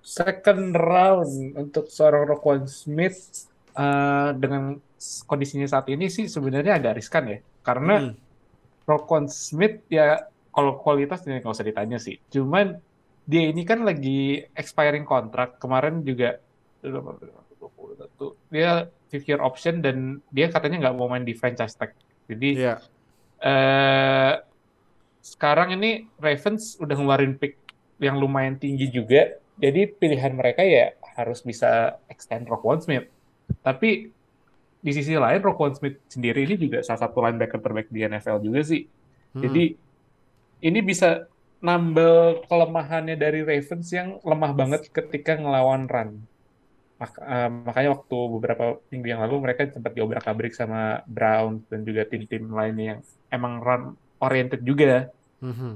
Second 0.00 0.70
round 0.72 1.30
untuk 1.58 1.90
seorang 1.90 2.30
Roquan 2.30 2.64
Smith 2.70 3.46
eh, 3.74 4.28
dengan 4.38 4.78
kondisinya 5.26 5.66
saat 5.66 5.90
ini 5.90 6.08
sih 6.08 6.24
sebenarnya 6.24 6.78
agak 6.78 6.98
riskan 6.98 7.24
ya. 7.26 7.38
Karena 7.60 7.94
Hmm. 8.00 8.14
Roquan 8.86 9.26
Smith 9.26 9.82
ya 9.90 10.30
kalau 10.56 10.80
kualitas 10.80 11.20
ini 11.28 11.44
nggak 11.44 11.52
usah 11.52 11.68
ditanya 11.68 12.00
sih. 12.00 12.16
Cuman 12.32 12.80
dia 13.28 13.52
ini 13.52 13.60
kan 13.68 13.84
lagi 13.84 14.40
expiring 14.56 15.04
kontrak. 15.04 15.60
Kemarin 15.60 16.00
juga 16.00 16.40
dia 18.48 18.88
fifth 19.12 19.28
year 19.28 19.42
option 19.44 19.84
dan 19.84 20.24
dia 20.32 20.48
katanya 20.48 20.88
nggak 20.88 20.96
mau 20.96 21.12
main 21.12 21.28
di 21.28 21.36
franchise 21.36 21.76
tag. 21.76 21.92
Jadi 22.24 22.56
Iya. 22.56 22.80
eh 23.44 24.32
sekarang 25.20 25.76
ini 25.76 26.08
Ravens 26.16 26.80
udah 26.80 26.96
ngeluarin 26.96 27.36
pick 27.36 27.60
yang 28.00 28.16
lumayan 28.16 28.56
tinggi 28.56 28.88
juga. 28.88 29.36
Jadi 29.60 29.92
pilihan 29.92 30.32
mereka 30.32 30.64
ya 30.64 30.96
harus 31.20 31.44
bisa 31.44 32.00
extend 32.08 32.48
Roquan 32.48 32.80
Smith. 32.80 33.08
Tapi 33.60 34.08
di 34.80 34.90
sisi 34.94 35.12
lain 35.18 35.42
Roquan 35.42 35.74
Smith 35.74 36.00
sendiri 36.08 36.46
ini 36.46 36.56
juga 36.56 36.78
salah 36.80 37.04
satu 37.04 37.20
linebacker 37.24 37.60
terbaik 37.60 37.88
di 37.92 38.06
NFL 38.06 38.38
juga 38.40 38.60
sih. 38.62 38.86
Hmm. 39.34 39.42
Jadi 39.42 39.64
ini 40.60 40.80
bisa 40.80 41.28
nambel 41.60 42.44
kelemahannya 42.46 43.16
dari 43.16 43.40
Ravens 43.42 43.88
yang 43.90 44.20
lemah 44.20 44.52
banget 44.52 44.92
ketika 44.92 45.34
ngelawan 45.40 45.88
run. 45.88 46.10
Mak- 46.96 47.20
eh, 47.20 47.50
makanya 47.52 47.90
waktu 48.00 48.18
beberapa 48.32 48.64
minggu 48.88 49.06
yang 49.08 49.20
lalu 49.24 49.36
mereka 49.44 49.68
sempat 49.68 49.92
diobrak-abrik 49.92 50.52
sama 50.56 51.04
Browns 51.04 51.64
dan 51.68 51.84
juga 51.84 52.08
tim-tim 52.08 52.48
lainnya 52.48 52.96
yang 52.96 53.00
emang 53.28 53.60
run 53.60 53.82
oriented 54.20 54.64
juga. 54.64 55.12
Mhm. 55.44 55.72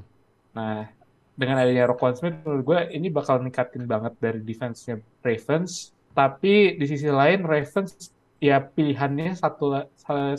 Nah, 0.56 0.88
dengan 1.36 1.56
adanya 1.60 1.88
Roquan 1.88 2.16
Smith, 2.16 2.40
menurut 2.44 2.64
gue 2.64 2.80
ini 2.96 3.08
bakal 3.12 3.40
ningkatin 3.40 3.84
banget 3.84 4.16
dari 4.20 4.40
defense-nya 4.40 5.00
Ravens. 5.24 5.92
Tapi 6.12 6.76
di 6.76 6.84
sisi 6.88 7.08
lain, 7.08 7.44
Ravens 7.44 8.12
ya 8.40 8.56
pilihannya 8.60 9.36
satu 9.36 9.84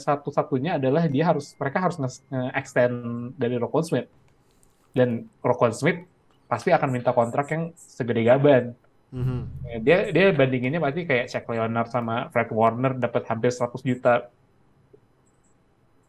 satu-satunya 0.02 0.82
adalah 0.82 1.06
dia 1.06 1.30
harus 1.30 1.54
mereka 1.62 1.78
harus 1.86 2.02
nge- 2.02 2.26
nge-extend 2.30 2.96
dari 3.38 3.56
Roquan 3.62 3.86
Smith. 3.86 4.10
Dan 4.92 5.30
Roquan 5.40 5.72
Smith 5.72 6.04
pasti 6.52 6.70
akan 6.76 6.90
minta 6.92 7.16
kontrak 7.16 7.48
yang 7.54 7.64
segede 7.76 8.28
gaban. 8.28 8.76
Mhm. 9.12 9.40
Ya, 9.68 9.78
Dia 9.80 9.98
dia 10.12 10.26
bandinginnya 10.36 10.80
pasti 10.84 11.04
kayak 11.08 11.26
Shaq 11.32 11.46
Leonard 11.52 11.90
sama 11.92 12.28
Fred 12.32 12.50
Warner 12.52 12.96
dapat 13.00 13.24
hampir 13.28 13.52
100 13.52 13.84
juta 13.84 14.28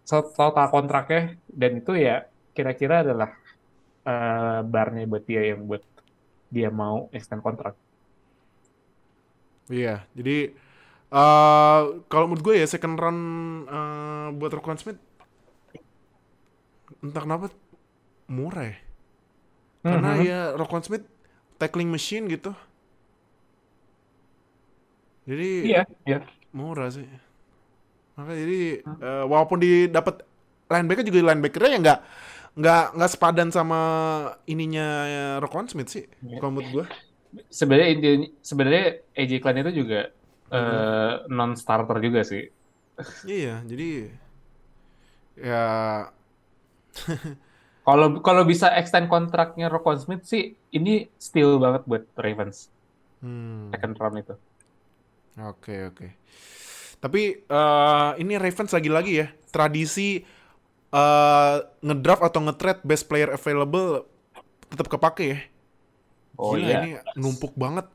total 0.06 0.68
kontraknya 0.68 1.38
dan 1.48 1.78
itu 1.80 1.92
ya 1.96 2.26
kira-kira 2.52 3.06
adalah 3.06 3.30
eh, 4.06 4.60
barnya 4.66 5.04
buat 5.06 5.24
dia 5.26 5.42
yang 5.54 5.62
buat 5.66 5.82
dia 6.52 6.68
mau 6.68 7.08
extend 7.14 7.42
kontrak. 7.42 7.74
Iya, 9.70 10.04
jadi 10.18 10.52
eh 11.12 11.80
kalau 12.10 12.24
menurut 12.28 12.44
gue 12.46 12.54
ya 12.62 12.66
second 12.68 12.96
run 12.98 13.18
eh, 13.68 14.28
buat 14.38 14.52
Roquan 14.56 14.78
Smith 14.80 15.00
entah 17.02 17.22
kenapa 17.24 17.46
murah 18.28 18.66
ya. 18.70 18.76
Karena 19.82 20.10
Mhm. 20.14 20.22
ya 20.22 20.40
Roquan 20.54 20.82
Smith 20.82 21.04
tackling 21.58 21.90
machine 21.90 22.30
gitu. 22.30 22.54
Jadi 25.22 25.70
Iya, 25.70 25.82
iya. 26.02 26.18
murah 26.50 26.90
sih. 26.90 27.06
Maka 28.18 28.34
jadi 28.34 28.82
eh, 28.82 29.24
walaupun 29.26 29.58
didapat 29.62 30.26
linebacker 30.66 31.04
juga 31.06 31.32
linebackernya 31.32 31.70
ya 31.70 31.78
nggak 31.80 32.00
nggak 32.52 32.84
nggak 33.00 33.10
sepadan 33.10 33.48
sama 33.48 33.80
ininya 34.44 34.86
Roquan 35.40 35.70
Smith 35.70 35.90
sih. 35.90 36.04
Iya. 36.20 36.38
Kalau 36.38 36.52
menurut 36.52 36.70
gue. 36.70 36.86
Sebenarnya 37.48 37.88
intinya 37.96 38.28
sebenarnya 38.44 38.84
AJ 39.16 39.32
Klein 39.40 39.62
itu 39.64 39.72
juga 39.84 40.00
eh, 40.52 41.12
non 41.32 41.56
starter 41.56 41.96
juga 42.04 42.20
sih. 42.22 42.44
Iya, 43.24 43.64
jadi 43.64 44.12
ya 45.32 45.64
Kalau 47.82 48.22
kalau 48.22 48.46
bisa 48.46 48.70
extend 48.78 49.10
kontraknya 49.10 49.66
Roquan 49.66 49.98
Smith 49.98 50.22
sih 50.22 50.54
ini 50.70 51.10
steal 51.18 51.58
banget 51.58 51.82
buat 51.82 52.06
Ravens 52.14 52.70
hmm. 53.18 53.74
second 53.74 53.94
round 53.98 54.16
itu. 54.22 54.34
Oke 55.42 55.90
oke. 55.90 56.06
Tapi 57.02 57.42
eh, 57.42 58.10
ini 58.22 58.38
Ravens 58.38 58.70
lagi-lagi 58.70 59.12
ya 59.18 59.26
tradisi 59.50 60.22
eh, 60.94 61.56
ngedraft 61.82 62.22
atau 62.22 62.40
nge-trade 62.46 62.86
best 62.86 63.10
player 63.10 63.34
available 63.34 64.06
tetap 64.70 64.86
kepake 64.86 65.24
ya. 65.26 65.38
Oh 66.38 66.54
Gila, 66.54 66.62
iya. 66.62 66.78
ini 66.86 66.90
numpuk 67.18 67.58
banget. 67.58 67.90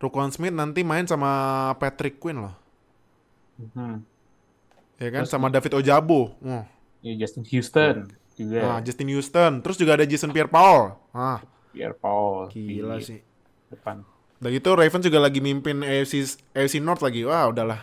Roquan 0.00 0.32
Smith 0.32 0.52
nanti 0.52 0.84
main 0.84 1.08
sama 1.08 1.72
Patrick 1.80 2.20
Quinn 2.20 2.44
loh. 2.44 2.54
Mhm. 3.56 4.04
Ya 5.00 5.08
kan 5.08 5.24
Terus- 5.24 5.32
sama 5.32 5.48
David 5.48 5.80
Ojabo. 5.80 6.36
Ya, 7.00 7.16
Justin 7.16 7.48
Houston 7.48 8.19
juga. 8.40 8.58
Nah, 8.64 8.78
Justin 8.80 9.08
Houston. 9.12 9.52
Terus 9.60 9.76
juga 9.76 10.00
ada 10.00 10.04
Jason 10.08 10.32
Pierre-Paul. 10.32 10.96
Ah, 11.12 11.44
Pierre 11.70 11.94
Paul 11.94 12.48
gila 12.48 12.96
di 12.98 13.04
sih. 13.04 13.20
depan. 13.68 14.02
Dan 14.40 14.50
itu 14.56 14.70
Ravens 14.72 15.04
juga 15.04 15.20
lagi 15.20 15.44
mimpin 15.44 15.84
AFC 15.84 16.40
AFC 16.56 16.80
North 16.80 17.04
lagi. 17.04 17.22
Wah, 17.28 17.52
udahlah. 17.52 17.80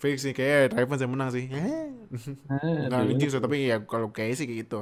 Fix 0.00 0.24
sih 0.26 0.34
kayak 0.34 0.74
Ravens 0.74 1.00
yang 1.00 1.12
menang 1.14 1.30
sih. 1.30 1.46
Nggak 1.46 3.00
Aduh. 3.00 3.08
lucu 3.14 3.26
sih, 3.30 3.38
tapi 3.40 3.68
ya 3.70 3.78
kalau 3.86 4.10
kayak 4.10 4.34
sih 4.34 4.50
kayak 4.50 4.66
gitu. 4.66 4.80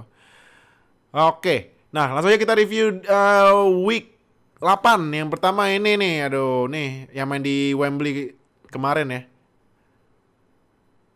Oke. 1.12 1.76
Nah, 1.92 2.12
langsung 2.16 2.32
aja 2.32 2.40
kita 2.40 2.56
review 2.56 3.00
uh, 3.08 3.64
week 3.84 4.16
8. 4.60 5.08
Yang 5.12 5.28
pertama 5.36 5.68
ini 5.68 5.96
nih, 6.00 6.28
aduh, 6.30 6.64
nih 6.70 7.12
yang 7.12 7.28
main 7.28 7.42
di 7.44 7.76
Wembley 7.76 8.32
kemarin 8.72 9.08
ya. 9.12 9.20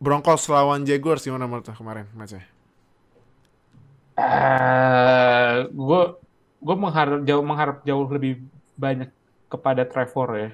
Broncos 0.03 0.45
lawan 0.51 0.83
Jaguars 0.83 1.23
gimana 1.23 1.47
menurut 1.47 1.71
kemarin 1.71 2.05
matchnya? 2.11 2.43
Eh, 4.13 5.55
gue 5.73 6.01
gue 6.63 6.75
mengharap 6.77 7.21
jauh 7.25 7.43
mengharap 7.43 7.77
jauh 7.81 8.05
lebih 8.07 8.45
banyak 8.77 9.09
kepada 9.49 9.83
Trevor 9.89 10.29
ya. 10.37 10.49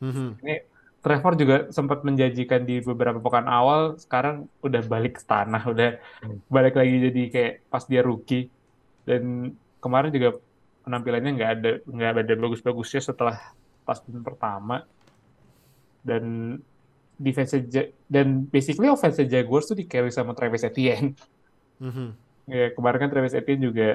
Mhm. 0.00 0.28
Ini 0.40 0.56
Trevor 1.02 1.34
juga 1.34 1.56
sempat 1.74 2.06
menjanjikan 2.06 2.62
di 2.62 2.78
beberapa 2.78 3.18
pekan 3.18 3.50
awal, 3.50 3.98
sekarang 3.98 4.46
udah 4.62 4.82
balik 4.86 5.18
ke 5.18 5.22
tanah, 5.26 5.62
udah 5.66 5.90
balik 6.46 6.78
lagi 6.78 7.10
jadi 7.10 7.22
kayak 7.28 7.54
pas 7.66 7.84
dia 7.90 8.06
rookie. 8.06 8.46
Dan 9.02 9.50
kemarin 9.82 10.14
juga 10.14 10.38
penampilannya 10.86 11.30
nggak 11.34 11.50
ada 11.58 11.70
nggak 11.82 12.10
ada 12.22 12.34
bagus-bagusnya 12.38 13.02
setelah 13.02 13.36
pas 13.82 13.98
pertama. 13.98 14.86
Dan 16.06 16.58
defense 17.18 17.54
dan 18.06 18.46
basically 18.46 18.90
offense 18.90 19.18
Jaguars 19.26 19.70
tuh 19.70 19.78
di 19.78 19.86
carry 19.86 20.10
sama 20.14 20.38
Travis 20.38 20.66
Etienne. 20.66 21.18
Mhm. 21.82 22.31
Ya, 22.50 22.74
kemarin 22.74 23.06
kan 23.06 23.10
Travis 23.10 23.36
Etienne 23.38 23.62
juga 23.62 23.88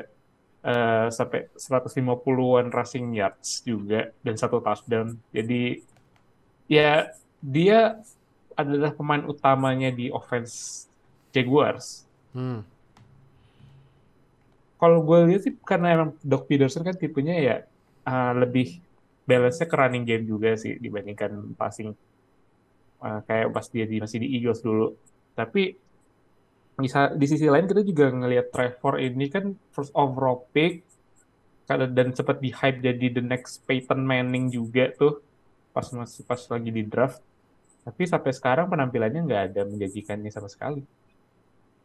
eh, 0.63 1.07
sampai 1.11 1.51
150-an 1.55 2.67
rushing 2.71 3.15
yards 3.15 3.63
juga 3.63 4.11
dan 4.23 4.35
satu 4.39 4.63
touchdown. 4.63 5.19
Jadi 5.35 5.83
ya 6.67 7.11
dia 7.43 7.99
adalah 8.57 8.91
pemain 8.95 9.23
utamanya 9.27 9.93
di 9.93 10.09
offense 10.09 10.87
Jaguars. 11.35 12.07
Hmm. 12.31 12.63
Kalau 14.77 15.01
gue 15.01 15.19
lihat 15.33 15.41
sih 15.41 15.53
karena 15.65 15.97
emang 15.97 16.09
Doc 16.21 16.45
Peterson 16.45 16.85
kan 16.85 16.95
tipenya 16.95 17.35
ya 17.37 17.55
eh, 18.07 18.33
lebih 18.35 18.79
balance-nya 19.27 19.67
ke 19.67 19.75
running 19.75 20.07
game 20.07 20.23
juga 20.23 20.55
sih 20.55 20.79
dibandingkan 20.79 21.51
passing 21.59 21.91
Eh, 22.97 23.19
kayak 23.29 23.53
pas 23.53 23.65
dia 23.69 23.85
di, 23.85 24.01
masih 24.01 24.17
di 24.25 24.27
Eagles 24.33 24.61
dulu. 24.65 24.97
Tapi 25.37 25.77
bisa 26.77 27.09
di 27.11 27.25
sisi 27.25 27.49
lain 27.49 27.65
kita 27.65 27.81
juga 27.81 28.13
ngelihat 28.13 28.53
Trevor 28.53 29.01
ini 29.01 29.25
kan 29.33 29.57
first 29.73 29.89
overall 29.97 30.45
pick 30.53 30.85
dan 31.67 32.15
sempat 32.15 32.39
di 32.39 32.53
hype 32.53 32.79
jadi 32.79 33.11
the 33.11 33.23
next 33.23 33.65
Peyton 33.67 34.05
Manning 34.05 34.47
juga 34.47 34.93
tuh 34.93 35.19
pas 35.73 35.85
masih 35.91 36.23
pas 36.23 36.39
lagi 36.47 36.71
di 36.71 36.83
draft 36.85 37.19
Tapi 37.81 38.03
sampai 38.03 38.35
sekarang 38.35 38.67
penampilannya 38.67 39.23
nggak 39.23 39.43
ada 39.51 39.61
menjanjikannya 39.63 40.27
sama 40.27 40.51
sekali. 40.51 40.83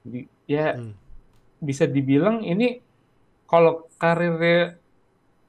Jadi 0.03 0.27
ya 0.51 0.75
Hmm. 0.75 0.99
bisa 1.63 1.87
dibilang 1.87 2.43
ini 2.43 2.83
kalau 3.47 3.87
karirnya 4.03 4.75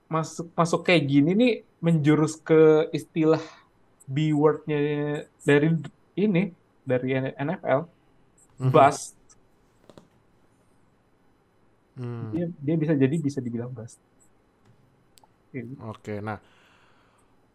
masuk 0.06 0.54
masuk 0.54 0.86
kayak 0.86 1.10
gini 1.10 1.32
nih 1.34 1.54
menjurus 1.82 2.38
ke 2.38 2.86
istilah 2.94 3.42
B 4.06 4.30
wordnya 4.30 4.78
dari 5.42 5.74
ini 6.14 6.54
dari 6.86 7.18
NFL 7.34 7.90
Mhm. 8.62 8.70
bust. 8.70 9.18
Hmm. 11.98 12.34
Dia 12.34 12.46
dia 12.66 12.76
bisa 12.82 12.94
jadi 12.98 13.16
bisa 13.22 13.40
dibilang 13.46 13.72
bust. 13.74 14.00
Gitu. 15.54 15.78
Oke, 15.78 16.18
nah 16.22 16.42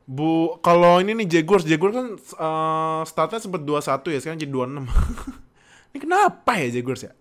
Bu, 0.09 0.57
kalau 0.65 1.05
ini 1.05 1.13
nih 1.13 1.29
Jaguars, 1.29 1.69
Jaguars 1.69 1.93
kan 1.93 2.07
eh, 2.17 3.01
startnya 3.05 3.41
sempat 3.45 3.61
21 3.61 4.09
ya, 4.17 4.19
sekarang 4.25 4.41
jadi 4.41 4.53
26. 4.53 4.89
ini 5.93 5.99
kenapa 6.01 6.53
ya 6.57 6.69
Jaguars 6.81 7.03
ya? 7.05 7.13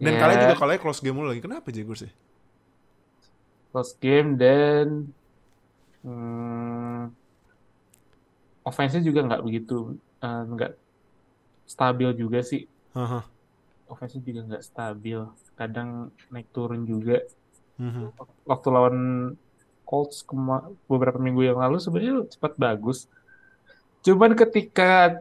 Dan 0.00 0.16
Ya. 0.16 0.20
kalian 0.20 0.38
juga 0.44 0.54
kalahnya 0.60 0.80
close 0.82 1.00
game 1.04 1.16
mulu 1.16 1.28
lagi. 1.32 1.42
Kenapa 1.44 1.68
Jaguars 1.72 2.02
ya? 2.08 2.12
close 3.70 3.94
game 4.02 4.34
dan 4.34 4.86
hmm, 6.02 7.14
offense-nya 8.66 9.02
juga 9.04 9.20
nggak 9.26 9.42
begitu 9.46 9.96
eh, 10.20 10.42
nggak 10.52 10.72
stabil 11.70 12.10
juga 12.18 12.40
sih. 12.42 12.66
Haha. 12.94 13.20
Offense-nya 13.90 14.22
juga 14.22 14.40
nggak 14.46 14.64
stabil. 14.64 15.20
Kadang 15.54 16.14
naik 16.30 16.48
turun 16.54 16.86
juga. 16.86 17.20
Mhm. 17.76 18.14
Waktu 18.46 18.68
lawan 18.70 18.98
Colts 19.82 20.22
kema- 20.22 20.70
beberapa 20.86 21.18
minggu 21.18 21.42
yang 21.42 21.58
lalu 21.58 21.82
sebenarnya 21.82 22.30
cepat 22.30 22.54
bagus. 22.54 23.10
Cuman 24.00 24.38
ketika 24.38 25.20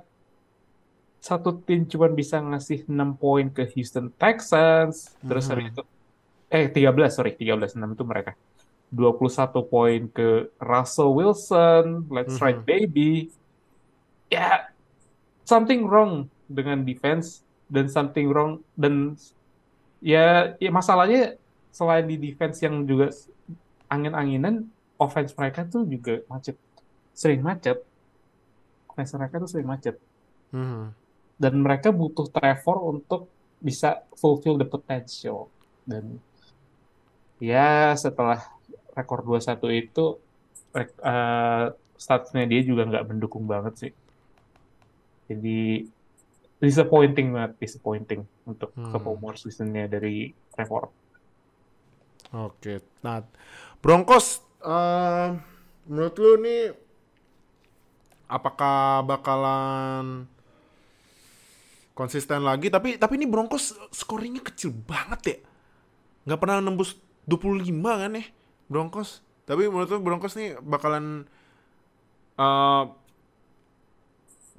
satu 1.19 1.51
tim 1.59 1.83
cuman 1.83 2.13
bisa 2.13 2.39
ngasih 2.39 2.85
6 2.88 3.11
poin 3.11 3.49
ke 3.49 3.65
Houston 3.75 4.07
Texans, 4.13 5.11
terus 5.19 5.49
habis 5.49 5.67
Mhm. 5.67 5.73
itu 5.73 5.83
eh 6.47 6.65
13 6.69 7.11
sorry 7.11 7.33
13 7.33 7.75
6 7.75 7.91
itu 7.91 8.01
mereka 8.01 8.33
21 8.89 9.61
poin 9.61 10.09
ke 10.09 10.49
Russell 10.57 11.13
Wilson 11.13 12.09
let's 12.09 12.38
Mhm. 12.38 12.41
ride 12.41 12.61
baby 12.65 13.11
ya 14.29 14.65
something 15.45 15.85
wrong 15.85 16.25
dengan 16.49 16.81
defense 16.81 17.45
dan 17.69 17.85
something 17.88 18.27
wrong 18.27 18.59
dan 18.73 19.13
ya, 20.01 20.57
ya 20.57 20.69
masalahnya 20.73 21.38
selain 21.69 22.09
di 22.09 22.17
defense 22.17 22.59
yang 22.65 22.83
juga 22.83 23.13
angin-anginan 23.88 24.65
offense 24.97 25.31
mereka 25.38 25.63
tuh 25.69 25.85
juga 25.85 26.19
macet. 26.27 26.57
Sering 27.13 27.45
macet. 27.45 27.79
Offense 28.89 29.15
mereka 29.15 29.39
tuh 29.39 29.49
sering 29.49 29.69
macet. 29.69 29.95
Mhm. 30.49 30.97
dan 31.39 31.55
mereka 31.55 31.95
butuh 31.95 32.27
Trevor 32.27 32.83
untuk 32.91 33.31
bisa 33.63 34.03
fulfill 34.19 34.59
the 34.59 34.67
potential. 34.67 35.47
Dan 35.88 36.19
ya 37.39 37.95
setelah 37.95 38.43
rekor 38.91 39.23
21 39.23 39.71
itu 39.71 40.19
eh, 40.75 41.65
statsnya 41.95 42.43
dia 42.43 42.61
juga 42.67 42.83
nggak 42.91 43.07
mendukung 43.07 43.47
banget 43.47 43.73
sih. 43.88 43.93
Jadi 45.31 45.88
disappointing 46.59 47.27
banget 47.35 47.51
disappointing 47.63 48.21
untuk 48.45 48.71
Hmm. 48.75 48.91
sophomore 48.91 49.37
seasonnya 49.39 49.85
dari 49.87 50.31
Trevor 50.53 50.91
Oke, 52.29 52.85
nah 53.01 53.25
Broncos, 53.81 54.45
eh, 54.61 55.27
menurut 55.89 56.15
lu 56.21 56.31
nih 56.45 56.61
apakah 58.29 59.01
bakalan 59.01 60.29
konsisten 61.97 62.45
lagi? 62.45 62.69
Tapi 62.69 62.95
tapi 63.01 63.13
ini 63.19 63.25
Broncos 63.25 63.75
scoringnya 63.91 64.43
kecil 64.45 64.71
banget 64.71 65.21
ya, 65.25 65.37
nggak 66.29 66.39
pernah 66.39 66.57
nembus 66.62 66.97
25 67.25 67.97
kan 67.97 68.12
ya 68.13 68.25
Broncos. 68.69 69.25
Tapi 69.49 69.65
menurut 69.65 69.89
lu 69.89 69.99
Broncos 70.01 70.38
nih 70.38 70.57
bakalan 70.62 71.25
eh, 72.38 72.84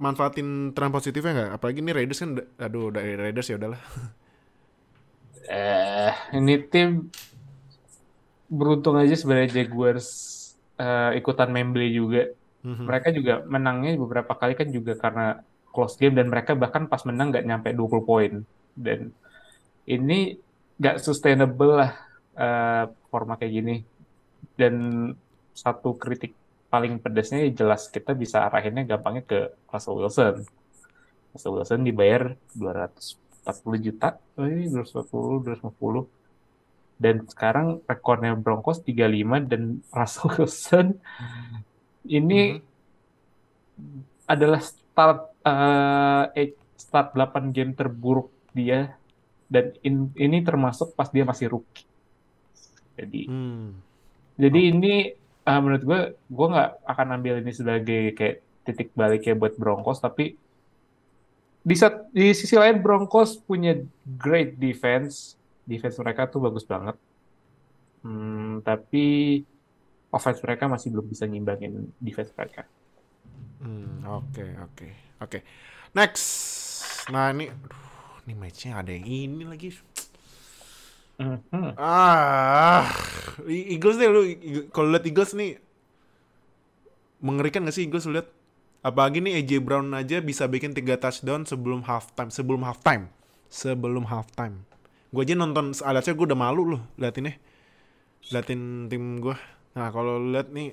manfaatin 0.04 0.48
tren 0.74 0.90
positifnya 0.96 1.32
nggak? 1.36 1.50
Apalagi 1.56 1.78
ini 1.84 1.92
Raiders 1.96 2.20
kan, 2.22 2.30
aduh 2.64 2.88
dari 2.96 3.12
Raiders 3.20 3.48
ya 3.50 3.56
udahlah. 3.60 3.80
eh 5.50 6.12
ini 6.36 6.52
tim 6.70 6.88
beruntung 8.50 8.96
aja 8.98 9.14
sebenarnya 9.14 9.62
Jaguars 9.62 10.08
eh, 10.80 11.10
ikutan 11.20 11.50
memble 11.54 11.86
juga 11.90 12.22
Mhm. 12.60 12.84
mereka 12.84 13.08
juga 13.08 13.40
menangnya 13.48 13.96
beberapa 13.96 14.36
kali 14.36 14.52
kan 14.52 14.68
juga 14.68 14.92
karena 14.92 15.40
close 15.72 15.96
game 15.96 16.12
dan 16.12 16.28
mereka 16.28 16.52
bahkan 16.52 16.84
pas 16.92 17.00
menang 17.08 17.32
nggak 17.32 17.46
nyampe 17.48 17.68
20 17.72 18.04
poin 18.04 18.32
dan 18.76 19.16
ini 19.88 20.36
nggak 20.80 20.96
sustainable 21.00 21.72
lah 21.80 21.92
eh, 22.36 22.84
forma 23.10 23.40
kayak 23.40 23.52
gini 23.58 23.74
dan 24.60 24.74
satu 25.56 25.96
kritik 25.96 26.36
paling 26.70 27.02
pedasnya 27.02 27.42
ya 27.44 27.50
jelas 27.50 27.90
kita 27.90 28.14
bisa 28.14 28.46
arahinnya 28.46 28.86
gampangnya 28.86 29.22
ke 29.26 29.38
Russell 29.68 29.98
Wilson. 29.98 30.46
Russell 31.34 31.54
Wilson 31.58 31.80
dibayar 31.82 32.22
240 32.54 33.86
juta 33.86 34.08
oh 34.38 34.46
ini 34.46 34.70
240 34.70 35.42
250 35.42 36.06
dan 37.00 37.24
sekarang 37.26 37.66
rekornya 37.88 38.36
Broncos 38.36 38.84
35 38.84 39.50
dan 39.50 39.62
Russell 39.98 40.30
Wilson 40.36 40.86
ini 42.06 42.60
adalah 44.24 44.60
start 44.62 45.20
eh, 45.42 46.24
eh, 46.38 46.50
start 46.76 47.12
8 47.12 47.50
game 47.50 47.72
terburuk 47.74 48.30
dia. 48.52 48.94
Dan 49.50 49.74
in- 49.82 50.14
ini 50.14 50.46
termasuk 50.46 50.94
pas 50.94 51.10
dia 51.10 51.26
masih 51.26 51.50
rookie. 51.50 51.82
Jadi 52.94 53.26
Hmm. 53.26 53.74
jadi 54.38 54.60
ini 54.70 54.94
eh, 55.50 55.58
menurut 55.62 55.82
gue 55.88 56.00
gue 56.36 56.46
nggak 56.52 56.70
akan 56.92 57.06
ambil 57.18 57.34
ini 57.42 57.52
sebagai 57.60 58.02
kayak 58.18 58.36
titik 58.66 58.88
balik 59.00 59.22
ya 59.26 59.34
buat 59.34 59.54
Broncos 59.60 59.98
tapi 60.04 60.24
di 61.60 61.74
di 62.16 62.26
sisi 62.32 62.56
lain 62.56 62.80
Broncos 62.84 63.36
punya 63.48 63.72
great 64.04 64.56
defense 64.56 65.36
defense 65.66 65.96
mereka 66.02 66.30
tuh 66.32 66.40
bagus 66.46 66.66
banget 66.66 66.96
Hmm, 68.00 68.64
tapi 68.64 69.04
offense 70.16 70.40
mereka 70.40 70.64
masih 70.72 70.88
belum 70.88 71.06
bisa 71.12 71.24
nyimbangin 71.28 71.92
defense 72.00 72.32
mereka 72.32 72.64
Hmm, 73.60 74.00
oke, 74.08 74.44
oke, 74.64 74.88
oke. 75.20 75.38
Next. 75.92 76.24
Nah, 77.12 77.28
ini 77.28 77.52
aduh, 77.52 78.24
ini 78.24 78.34
matchnya 78.40 78.80
ada 78.80 78.88
yang 78.88 79.04
ini 79.04 79.44
lagi. 79.44 79.68
Mhm. 81.20 81.76
Ah, 81.76 82.88
Eagles 83.44 84.00
deh 84.00 84.08
lu 84.08 84.24
kalau 84.72 84.88
lihat 84.88 85.04
Eagles 85.04 85.36
nih 85.36 85.60
mengerikan 87.20 87.68
gak 87.68 87.76
sih 87.76 87.84
Eagles 87.84 88.08
lu 88.08 88.16
lihat? 88.16 88.32
Apalagi 88.80 89.20
nih 89.20 89.44
AJ 89.44 89.60
Brown 89.60 89.92
aja 89.92 90.24
bisa 90.24 90.48
bikin 90.48 90.72
3 90.72 90.96
touchdown 90.96 91.44
sebelum 91.44 91.84
halftime, 91.84 92.32
sebelum 92.32 92.64
halftime. 92.64 93.12
Sebelum 93.52 94.08
halftime. 94.08 94.64
Gue 95.12 95.28
aja 95.28 95.36
nonton 95.36 95.76
alatnya 95.84 96.16
gue 96.16 96.26
udah 96.32 96.40
malu 96.40 96.62
loh 96.64 96.82
liatin 96.96 97.28
nih. 97.28 97.36
Liatin 98.32 98.88
tim 98.88 99.20
gue. 99.20 99.36
Nah, 99.76 99.92
kalau 99.92 100.16
lihat 100.32 100.48
nih 100.48 100.72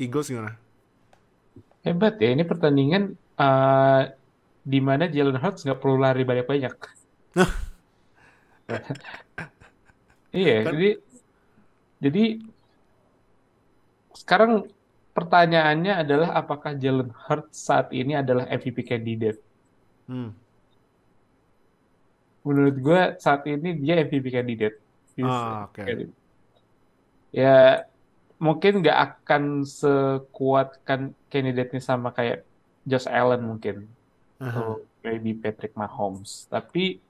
Eagles 0.00 0.32
gimana? 0.32 0.56
Hebat 1.84 2.16
ya, 2.16 2.32
ini 2.32 2.48
pertandingan 2.48 3.12
eh, 3.36 4.02
di 4.64 4.80
mana 4.80 5.12
Jalen 5.12 5.36
Hurts 5.36 5.68
nggak 5.68 5.80
perlu 5.84 6.00
lari 6.00 6.24
banyak-banyak. 6.24 6.72
Iya, 10.28 10.56
Kan- 10.62 10.72
jadi 10.76 10.88
jadi 11.98 12.24
sekarang 14.14 14.68
pertanyaannya 15.16 15.94
adalah 15.98 16.28
apakah 16.36 16.76
Jalen 16.76 17.10
Hurts 17.10 17.58
saat 17.58 17.90
ini 17.90 18.14
adalah 18.14 18.44
MVP 18.46 18.84
candidate? 18.84 19.40
Hmm. 20.06 20.30
Menurut 22.44 22.76
gue 22.78 23.00
saat 23.18 23.42
ini 23.44 23.76
dia 23.76 23.98
MVP 23.98 24.30
candidate. 24.30 24.76
He's 25.16 25.26
Ah, 25.26 25.66
oke. 25.66 25.80
candidate. 25.80 26.14
Ya 27.34 27.84
mungkin 28.38 28.80
nggak 28.80 28.98
akan 29.04 29.66
sekuat 29.66 30.78
kan 30.86 31.10
kandidatnya 31.26 31.82
sama 31.82 32.14
kayak 32.14 32.46
Josh 32.84 33.08
Allen 33.08 33.42
mungkin. 33.42 33.88
Aha. 34.38 34.54
atau 34.54 34.68
maybe 35.02 35.34
Patrick 35.34 35.74
Mahomes. 35.74 36.46
Tapi 36.46 37.02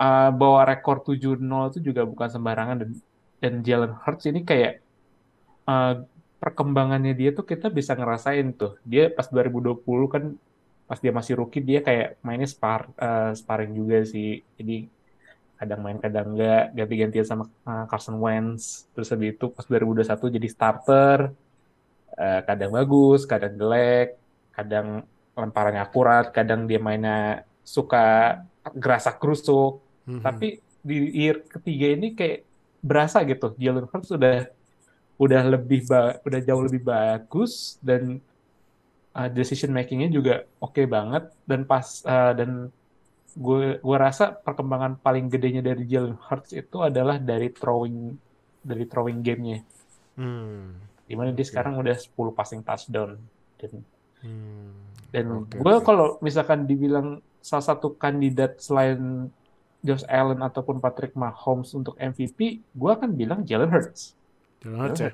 uh, 0.00 0.30
bawa 0.32 0.64
rekor 0.64 1.04
7-0 1.04 1.36
itu 1.70 1.78
juga 1.92 2.02
bukan 2.08 2.28
sembarangan 2.32 2.76
dan 2.80 2.90
dan 3.40 3.52
Jalen 3.64 3.92
Hurts 3.92 4.24
ini 4.28 4.40
kayak 4.44 4.80
uh, 5.68 6.04
perkembangannya 6.40 7.12
dia 7.12 7.30
tuh 7.36 7.44
kita 7.44 7.68
bisa 7.68 7.92
ngerasain 7.96 8.56
tuh. 8.56 8.80
Dia 8.84 9.12
pas 9.12 9.28
2020 9.28 9.84
kan 10.08 10.24
pas 10.88 10.98
dia 10.98 11.12
masih 11.14 11.38
rookie 11.38 11.62
dia 11.62 11.80
kayak 11.84 12.18
mainnya 12.24 12.48
spar 12.48 12.88
uh, 12.96 13.32
sparring 13.36 13.72
juga 13.76 14.04
sih. 14.08 14.40
Jadi 14.56 14.88
kadang 15.60 15.80
main 15.84 16.00
kadang 16.00 16.32
enggak 16.36 16.72
ganti-gantian 16.72 17.26
sama 17.28 17.44
uh, 17.68 17.84
Carson 17.84 18.16
Wentz 18.16 18.88
terus 18.96 19.12
habis 19.12 19.36
itu 19.36 19.52
pas 19.52 19.68
2021 19.68 20.36
jadi 20.40 20.48
starter 20.48 21.18
uh, 22.16 22.40
kadang 22.48 22.72
bagus 22.72 23.28
kadang 23.28 23.60
jelek 23.60 24.16
kadang 24.56 25.04
lemparannya 25.40 25.82
akurat, 25.82 26.28
kadang 26.34 26.68
dia 26.68 26.76
mainnya 26.76 27.48
suka 27.64 28.38
gerasak 28.76 29.16
gerusuk. 29.16 29.80
Mhm. 30.10 30.20
Tapi 30.20 30.48
di 30.80 30.96
year 31.14 31.44
ketiga 31.44 31.86
ini 31.92 32.12
kayak 32.12 32.42
berasa 32.80 33.22
gitu, 33.22 33.52
Jalen 33.54 33.86
Hurts 33.86 34.10
udah 34.10 34.48
udah 35.20 35.42
lebih 35.46 35.84
ba- 35.84 36.16
udah 36.24 36.40
jauh 36.40 36.64
lebih 36.64 36.80
bagus 36.80 37.76
dan 37.78 38.18
uh, 39.12 39.28
decision 39.28 39.68
makingnya 39.68 40.08
juga 40.08 40.34
oke 40.58 40.80
banget 40.88 41.28
dan 41.44 41.62
pas 41.62 41.84
uh, 42.02 42.32
dan 42.32 42.72
gue 43.30 43.76
gue 43.78 43.96
rasa 44.00 44.32
perkembangan 44.32 44.96
paling 44.96 45.28
gedenya 45.28 45.60
dari 45.60 45.84
Jalen 45.84 46.16
Hurts 46.16 46.50
itu 46.50 46.80
adalah 46.80 47.20
dari 47.20 47.52
throwing 47.52 48.16
dari 48.64 48.84
throwing 48.84 49.20
gamenya 49.20 49.60
Hmm. 50.16 50.76
di 51.04 51.14
mana 51.14 51.32
dia 51.32 51.44
sekarang 51.44 51.76
udah 51.76 51.96
10 51.96 52.32
passing 52.32 52.60
touchdown 52.60 53.20
dan 53.56 53.72
Hmm. 54.20 54.72
dan 55.12 55.24
Oke, 55.32 55.56
gue 55.56 55.74
kalau 55.80 56.16
misalkan 56.20 56.64
dibilang 56.64 57.20
salah 57.40 57.64
satu 57.66 57.92
kandidat 57.92 58.56
selain 58.56 59.28
Josh 59.80 60.04
Allen 60.04 60.40
ataupun 60.40 60.78
Patrick 60.78 61.12
Mahomes 61.14 61.72
untuk 61.72 61.96
MVP 61.96 62.38
gue 62.70 62.90
akan 62.90 63.10
bilang 63.12 63.40
Jalen 63.42 63.68
Hurts 63.68 64.12
Jalen 64.60 64.78
Hurts 64.78 65.00
ya. 65.00 65.12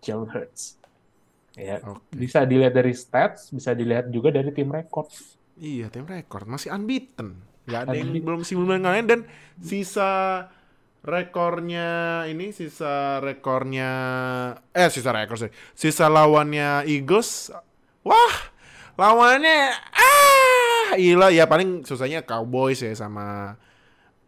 Jalen 0.00 0.28
Hurts 0.28 0.62
ya 1.54 1.78
Oke. 1.80 2.02
bisa 2.10 2.42
dilihat 2.42 2.72
dari 2.72 2.92
stats 2.92 3.48
bisa 3.48 3.72
dilihat 3.72 4.10
juga 4.10 4.28
dari 4.28 4.50
tim 4.50 4.68
rekor 4.68 5.06
Iya, 5.54 5.86
tim 5.86 6.02
rekor 6.02 6.50
masih 6.50 6.74
unbeaten. 6.74 7.38
Gak 7.64 7.86
ada 7.86 7.94
yang 7.94 8.10
Unbeaten. 8.10 8.26
belum 8.26 8.40
sebelum 8.42 8.82
ngalahin 8.82 9.06
dan 9.06 9.20
sisa 9.62 10.10
rekornya 11.04 11.88
ini 12.26 12.50
sisa 12.50 13.20
rekornya 13.20 13.90
eh 14.72 14.90
sisa 14.90 15.14
rekor 15.14 15.38
sih. 15.38 15.54
Sisa 15.72 16.10
lawannya 16.10 16.82
Eagles. 16.84 17.54
Wah, 18.02 18.34
lawannya 18.98 19.78
ah 19.94 20.98
gila 20.98 21.30
ya 21.30 21.46
paling 21.46 21.86
susahnya 21.86 22.26
Cowboys 22.26 22.82
ya 22.82 22.90
sama 22.92 23.54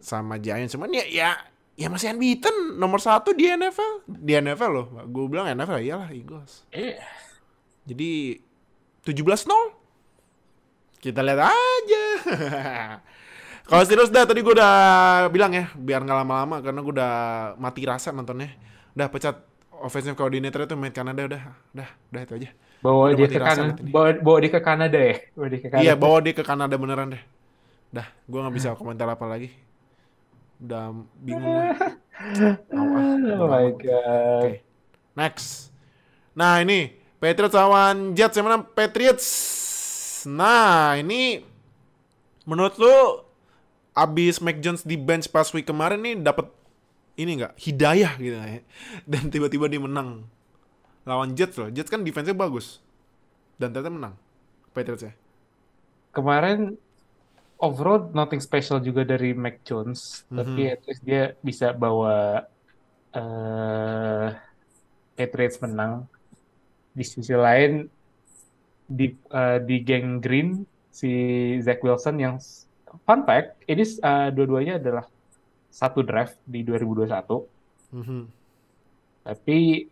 sama 0.06 0.38
Giants 0.38 0.78
cuman 0.78 0.94
ya 0.94 1.02
ya 1.10 1.30
ya 1.74 1.90
masih 1.90 2.14
unbeaten 2.14 2.78
nomor 2.78 3.02
satu 3.02 3.34
di 3.34 3.50
NFL 3.50 4.06
di 4.06 4.38
NFL 4.38 4.70
loh 4.70 4.86
gue 5.02 5.24
bilang 5.26 5.50
NFL 5.50 5.82
iyalah 5.82 6.08
Eagles 6.14 6.62
Iya. 6.70 7.02
jadi 7.84 8.38
17-0 9.02 9.22
kita 10.96 11.22
lihat 11.22 11.40
aja. 11.46 12.04
Kalau 13.68 13.82
serius 13.82 14.10
dah 14.10 14.26
tadi 14.26 14.42
gue 14.42 14.54
udah 14.54 14.74
bilang 15.30 15.54
ya 15.54 15.70
biar 15.74 16.02
nggak 16.02 16.18
lama-lama 16.22 16.62
karena 16.62 16.80
gue 16.82 16.92
udah 16.98 17.14
mati 17.58 17.82
rasa 17.86 18.10
nontonnya. 18.10 18.50
Udah 18.94 19.06
pecat 19.06 19.36
offensive 19.82 20.18
coordinator 20.18 20.66
itu 20.66 20.74
main 20.74 20.90
Kanada 20.90 21.22
udah 21.26 21.42
udah 21.74 21.88
udah 22.10 22.22
itu 22.26 22.34
aja. 22.42 22.50
bawa 22.82 23.10
Udah 23.10 23.18
dia 23.18 23.28
ke 23.30 23.38
Kanada 23.38 23.72
bawa, 23.82 24.08
bawa 24.18 24.36
dia 24.42 24.50
ke 24.50 24.60
Kanada 24.62 24.98
ya 24.98 25.16
bawa 25.34 25.46
dia 25.46 25.58
ke 25.62 25.68
Kanada 25.70 25.84
Iya 25.86 25.94
bawa 25.94 26.16
dia 26.22 26.34
ke 26.34 26.42
Kanada 26.42 26.74
beneran 26.74 27.08
deh. 27.14 27.22
Dah 27.94 28.06
gue 28.26 28.38
nggak 28.42 28.54
bisa 28.54 28.68
komentar 28.74 29.06
apa 29.06 29.26
lagi. 29.26 29.50
Udah 30.56 30.92
bingung 31.20 31.44
gue. 31.44 31.68
Au, 32.72 32.84
ah, 32.96 33.16
oh 33.36 33.48
my 33.48 33.68
god 33.76 34.44
Oke. 34.44 34.64
Next. 35.16 35.72
Nah, 36.36 36.60
ini 36.64 36.92
Patriots 37.20 37.56
lawan 37.56 38.12
Jets 38.12 38.36
yang 38.36 38.46
menang 38.48 38.64
Patriots. 38.76 39.26
Nah, 40.28 40.96
ini 41.00 41.40
menurut 42.44 42.76
lu 42.76 42.96
abis 43.96 44.44
Mac 44.44 44.60
Jones 44.60 44.84
di 44.84 45.00
bench 45.00 45.32
pas 45.32 45.48
week 45.56 45.64
kemarin 45.64 46.04
nih 46.04 46.20
dapat 46.20 46.52
ini 47.16 47.40
nggak 47.40 47.56
hidayah 47.56 48.12
gitu 48.20 48.36
ya. 48.36 48.60
Dan 49.10 49.32
tiba-tiba 49.32 49.68
dia 49.68 49.80
menang 49.80 50.28
lawan 51.08 51.32
Jets 51.32 51.56
loh. 51.56 51.72
Jets 51.72 51.88
kan 51.88 52.04
defense-nya 52.04 52.36
bagus. 52.36 52.84
Dan 53.56 53.72
ternyata 53.72 53.92
menang. 53.92 54.14
Patriots 54.76 55.08
ya. 55.08 55.12
kemarin 56.12 56.80
overall 57.58 58.12
nothing 58.12 58.38
special 58.38 58.78
juga 58.78 59.02
dari 59.02 59.32
Mac 59.32 59.64
Jones 59.64 60.24
Mhm. 60.28 60.36
tapi 60.36 60.62
at 60.68 60.80
least 60.84 61.02
dia 61.02 61.22
bisa 61.40 61.72
bawa 61.72 62.44
eh 63.10 64.28
Patriots 65.16 65.56
menang 65.58 66.04
di 66.92 67.00
sisi 67.00 67.32
lain 67.32 67.88
di 68.84 69.08
eh, 69.10 69.58
di 69.64 69.76
geng 69.80 70.20
Green 70.20 70.62
si 70.92 71.10
Zach 71.60 71.80
Wilson 71.80 72.16
yang 72.16 72.36
fun 73.02 73.20
fact 73.24 73.56
ini 73.64 73.82
eh, 73.82 74.28
dua-duanya 74.30 74.76
adalah 74.76 75.08
satu 75.72 76.00
draft 76.00 76.36
di 76.44 76.60
2021 76.60 77.48
Mhm. 77.96 78.22
tapi 79.22 79.88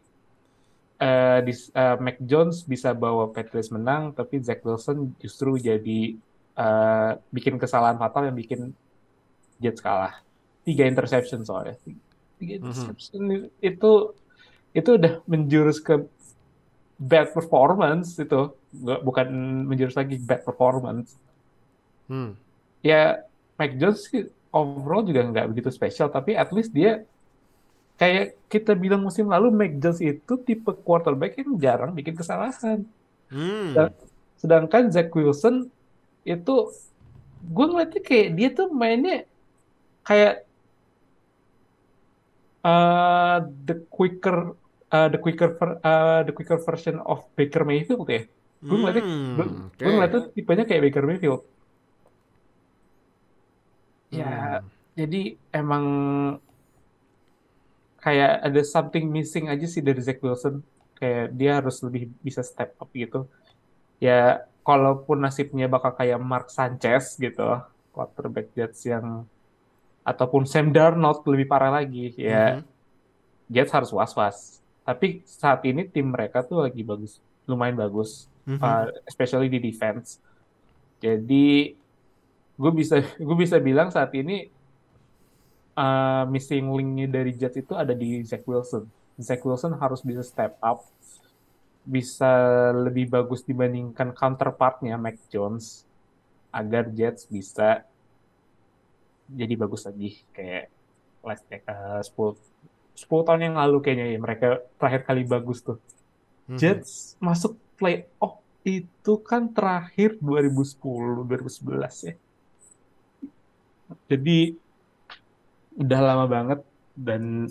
eh, 0.95 1.39
di, 1.43 1.53
eh, 1.53 1.97
Mac 1.99 2.17
Jones 2.23 2.63
bisa 2.63 2.95
bawa 2.95 3.29
Patriots 3.29 3.69
menang, 3.69 4.15
tapi 4.15 4.39
Zach 4.39 4.63
Wilson 4.63 5.11
justru 5.19 5.59
jadi 5.59 6.15
eh, 6.55 7.11
bikin 7.31 7.59
kesalahan 7.59 7.97
fatal 7.97 8.27
yang 8.27 8.37
bikin 8.37 8.71
Jets 9.59 9.79
kalah. 9.79 10.19
Tiga 10.63 10.87
interception 10.87 11.43
soalnya. 11.43 11.77
Tiga 12.39 12.59
interception 12.59 13.51
itu 13.59 13.93
itu 14.75 14.91
udah 14.91 15.23
menjurus 15.25 15.79
ke 15.79 16.03
bad 16.95 17.31
performance 17.31 18.19
itu, 18.19 18.51
Nggak- 18.75 19.03
bukan 19.03 19.27
menjurus 19.67 19.95
lagi 19.95 20.19
bad 20.19 20.43
performance. 20.43 21.15
Hmm. 22.11 22.35
Ya 22.83 23.23
Mac 23.55 23.79
Jones 23.79 24.03
sih 24.05 24.27
overall 24.51 25.07
juga 25.07 25.23
nggak 25.23 25.47
begitu 25.55 25.71
spesial, 25.71 26.11
tapi 26.11 26.35
at 26.35 26.51
least 26.51 26.75
dia 26.75 27.07
kayak 27.95 28.35
kita 28.51 28.75
bilang 28.75 29.03
musim 29.03 29.31
lalu 29.31 29.55
Mac 29.55 29.79
Jones 29.79 30.03
itu 30.03 30.35
tipe 30.43 30.75
quarterback 30.83 31.39
yang 31.39 31.55
jarang 31.55 31.95
bikin 31.95 32.15
kesalahan. 32.15 32.83
Hmm. 33.31 33.71
Dan- 33.73 33.95
Sedangkan 34.35 34.93
Zach 34.93 35.09
Wilson 35.09 35.73
itu 36.25 36.51
gue 37.55 37.65
ngeliatnya 37.69 38.01
kayak 38.09 38.29
dia 38.39 38.49
tuh 38.59 38.67
mainnya 38.81 39.15
kayak 40.07 40.33
uh, 42.65 43.37
the 43.67 43.75
quicker 43.95 44.37
uh, 44.95 45.09
the 45.13 45.19
quicker 45.25 45.49
ver- 45.59 45.81
uh, 45.85 46.21
the 46.27 46.33
quicker 46.37 46.59
version 46.67 46.97
of 47.05 47.19
Baker 47.37 47.63
Mayfield 47.69 48.07
ya. 48.09 48.21
Gue 48.69 48.77
ngeliatnya 48.81 49.05
Hmm, 49.05 49.37
gue 49.37 49.47
oke. 49.69 49.83
gue 49.83 49.93
ngeliatnya 49.93 50.21
tipenya 50.37 50.65
kayak 50.69 50.83
Baker 50.85 51.05
Mayfield. 51.09 51.43
Ya, 54.11 54.25
Hmm. 54.61 54.71
jadi 54.99 55.17
emang 55.51 55.85
kayak 58.05 58.31
ada 58.47 58.61
something 58.75 59.05
missing 59.17 59.45
aja 59.53 59.67
sih 59.75 59.83
dari 59.89 60.01
Zach 60.07 60.19
Wilson. 60.25 60.55
Kayak 60.99 61.25
dia 61.39 61.51
harus 61.59 61.77
lebih 61.87 62.03
bisa 62.27 62.43
step 62.51 62.71
up 62.81 62.89
gitu. 62.95 63.27
Ya, 64.07 64.45
kalaupun 64.65 65.21
nasibnya 65.21 65.69
bakal 65.69 65.93
kayak 65.93 66.17
Mark 66.19 66.49
Sanchez 66.49 67.15
gitu, 67.15 67.61
quarterback 67.93 68.49
Jets 68.57 68.83
yang 68.85 69.29
ataupun 70.03 70.45
Sam 70.45 70.73
Darnold 70.73 71.25
lebih 71.25 71.47
parah 71.47 71.71
lagi, 71.71 72.13
ya 72.17 72.59
Mhm. 72.59 72.65
Jets 73.49 73.73
harus 73.73 73.93
was-was. 73.93 74.59
Tapi 74.85 75.21
saat 75.25 75.65
ini 75.65 75.85
tim 75.85 76.09
mereka 76.09 76.41
tuh 76.41 76.65
lagi 76.65 76.81
bagus, 76.81 77.21
lumayan 77.45 77.77
bagus, 77.77 78.25
Mhm. 78.45 78.61
uh, 78.61 78.89
especially 79.05 79.49
di 79.49 79.61
defense. 79.61 80.21
Jadi 81.01 81.77
gue 82.57 82.73
bisa 82.73 83.01
gue 83.27 83.37
bisa 83.37 83.57
bilang 83.61 83.89
saat 83.89 84.13
ini 84.13 84.49
uh, 85.75 86.25
missing 86.29 86.71
link-nya 86.71 87.09
dari 87.11 87.33
Jets 87.35 87.59
itu 87.59 87.73
ada 87.75 87.93
di 87.93 88.23
Zach 88.23 88.45
Wilson. 88.45 88.87
Zach 89.19 89.43
Wilson 89.43 89.75
harus 89.79 90.01
bisa 90.01 90.23
step 90.23 90.55
up, 90.59 90.83
bisa 91.85 92.73
lebih 92.73 93.13
bagus 93.13 93.45
dibandingkan 93.45 94.17
counterpartnya 94.17 94.97
Mac 94.97 95.21
Jones 95.29 95.85
agar 96.49 96.89
Jets 96.89 97.29
bisa 97.29 97.85
jadi 99.29 99.55
bagus 99.57 99.85
lagi 99.85 100.25
kayak 100.33 100.73
last 101.25 101.45
uh, 101.49 102.01
10 102.01 102.37
10 102.95 103.27
tahun 103.27 103.41
yang 103.53 103.57
lalu 103.59 103.83
kayaknya 103.85 104.07
ya 104.17 104.19
mereka 104.21 104.49
terakhir 104.81 105.03
kali 105.05 105.23
bagus 105.27 105.61
tuh. 105.61 105.79
Mhm. 106.49 106.59
Jets 106.61 107.19
masuk 107.21 107.59
playoff 107.77 108.41
itu 108.65 109.13
kan 109.21 109.53
terakhir 109.53 110.17
2010 110.23 111.27
2011 111.29 112.09
ya. 112.09 112.15
Jadi 114.09 114.39
udah 115.75 116.01
lama 116.01 116.27
banget 116.31 116.61
dan 116.95 117.51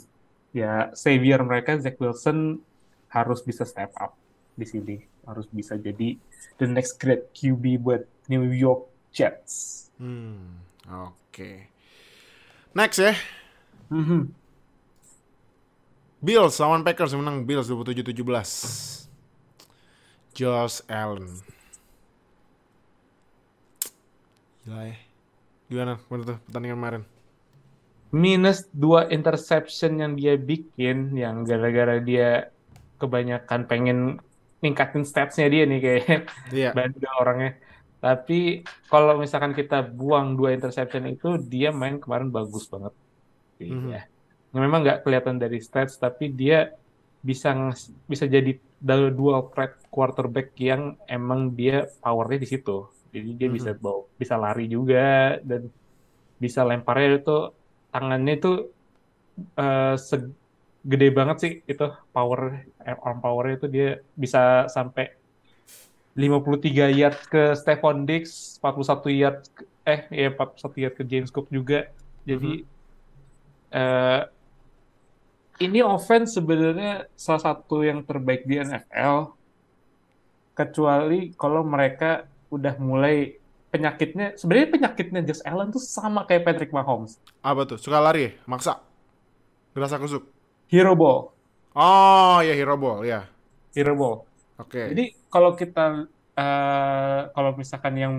ya 0.55 0.89
savior 0.95 1.43
mereka 1.43 1.75
Zach 1.77 1.99
Wilson 1.99 2.63
harus 3.11 3.43
bisa 3.43 3.67
step 3.67 3.91
up 3.99 4.15
di 4.53 4.65
sini, 4.65 4.95
harus 5.25 5.45
bisa 5.49 5.75
jadi 5.75 6.15
the 6.57 6.67
next 6.67 6.97
great 6.97 7.31
QB 7.33 7.81
buat 7.81 8.03
New 8.27 8.49
York 8.49 8.87
Jets. 9.09 9.87
Hmm, 9.97 10.61
oke. 10.85 11.69
Next 12.73 12.97
ya, 12.97 13.13
Mhm. 13.93 14.33
Bills 16.23 16.55
lawan 16.57 16.81
Packers 16.81 17.11
yang 17.11 17.21
menang 17.21 17.43
Bills 17.43 17.67
27-17. 17.67 19.05
Josh 20.33 20.81
Allen. 20.89 21.29
Gila 24.63 24.81
ya. 24.87 24.95
Gimana 25.67 25.93
menurut 26.07 26.25
tuh 26.25 26.39
pertandingan 26.47 26.79
kemarin? 26.79 27.03
minus 28.13 28.69
dua 28.69 29.09
interception 29.09 29.97
yang 29.97 30.13
dia 30.13 30.37
bikin 30.37 31.17
yang 31.17 31.41
gara-gara 31.41 31.97
dia 31.97 32.53
kebanyakan 33.01 33.65
pengen 33.65 33.99
ningkatin 34.63 35.03
statsnya 35.03 35.51
dia 35.51 35.63
nih 35.67 35.79
kayak 35.83 36.19
Iya. 36.49 36.69
bandel 36.77 37.13
orangnya. 37.19 37.51
Tapi 37.99 38.63
kalau 38.87 39.15
misalkan 39.15 39.51
kita 39.51 39.83
buang 39.83 40.35
dua 40.35 40.51
interception 40.51 41.07
itu, 41.07 41.39
dia 41.39 41.71
main 41.71 41.99
kemarin 41.99 42.31
bagus 42.31 42.67
banget. 42.67 42.91
Iya. 43.59 44.07
Memang 44.51 44.83
nggak 44.83 45.03
kelihatan 45.03 45.39
dari 45.39 45.59
stats, 45.59 45.95
tapi 45.95 46.31
dia 46.31 46.71
bisa 47.23 47.55
bisa 48.03 48.27
jadi 48.27 48.59
dual 49.15 49.47
threat 49.55 49.79
quarterback 49.87 50.51
yang 50.59 50.99
emang 51.07 51.55
dia 51.55 51.87
powernya 52.03 52.43
di 52.43 52.49
situ. 52.49 52.87
Jadi 53.15 53.29
dia 53.39 53.47
bisa 53.47 53.71
Mhm. 53.71 53.79
bawa, 53.79 54.01
bisa 54.19 54.35
lari 54.35 54.67
juga 54.67 55.39
dan 55.39 55.71
bisa 56.35 56.67
lemparnya 56.67 57.23
itu 57.23 57.37
tangannya 57.87 58.33
itu 58.35 58.51
eh, 59.55 59.95
segede 60.83 61.07
banget 61.15 61.37
sih 61.39 61.51
itu 61.63 61.85
power 62.11 62.39
eh, 62.83 62.97
arm 63.07 63.23
powernya 63.23 63.55
itu 63.55 63.67
dia 63.71 63.87
bisa 64.19 64.67
sampai 64.67 65.15
53 66.13 66.93
yard 66.93 67.17
ke 67.25 67.57
Stephon 67.57 68.05
Diggs, 68.05 68.61
41 68.61 69.09
yard 69.09 69.39
ke- 69.49 69.65
eh 69.89 70.01
ya 70.13 70.29
41 70.29 70.77
yard 70.77 70.93
ke 70.93 71.03
James 71.07 71.33
Cook 71.33 71.49
juga. 71.49 71.89
Jadi 72.27 72.61
eh, 73.73 74.21
ini 75.63 75.79
offense 75.81 76.37
sebenarnya 76.37 77.07
salah 77.17 77.41
satu 77.41 77.81
yang 77.81 78.05
terbaik 78.05 78.45
di 78.45 78.61
NFL 78.61 79.33
kecuali 80.53 81.33
kalau 81.33 81.65
mereka 81.65 82.29
udah 82.53 82.77
mulai 82.77 83.33
penyakitnya 83.73 84.37
sebenarnya 84.37 84.69
penyakitnya 84.69 85.21
Josh 85.25 85.41
Allen 85.49 85.73
tuh 85.73 85.81
sama 85.81 86.29
kayak 86.29 86.45
Patrick 86.45 86.69
Mahomes. 86.69 87.17
Apa 87.41 87.65
tuh? 87.65 87.81
Suka 87.81 87.97
lari? 87.97 88.37
Maksa? 88.45 88.77
Gerasa 89.73 89.97
kusuk? 89.97 90.32
Hero 90.73 90.95
ball, 91.01 91.19
Oh, 91.75 92.41
ya 92.45 92.53
hero 92.53 92.75
ball, 92.77 93.05
ya. 93.05 93.19
hero 93.75 93.93
ball. 93.99 94.15
Oke. 94.61 94.79
Jadi 94.89 95.03
kalau 95.33 95.51
kita 95.61 95.81
eh, 96.43 97.19
kalau 97.35 97.51
misalkan 97.61 97.93
yang 98.03 98.13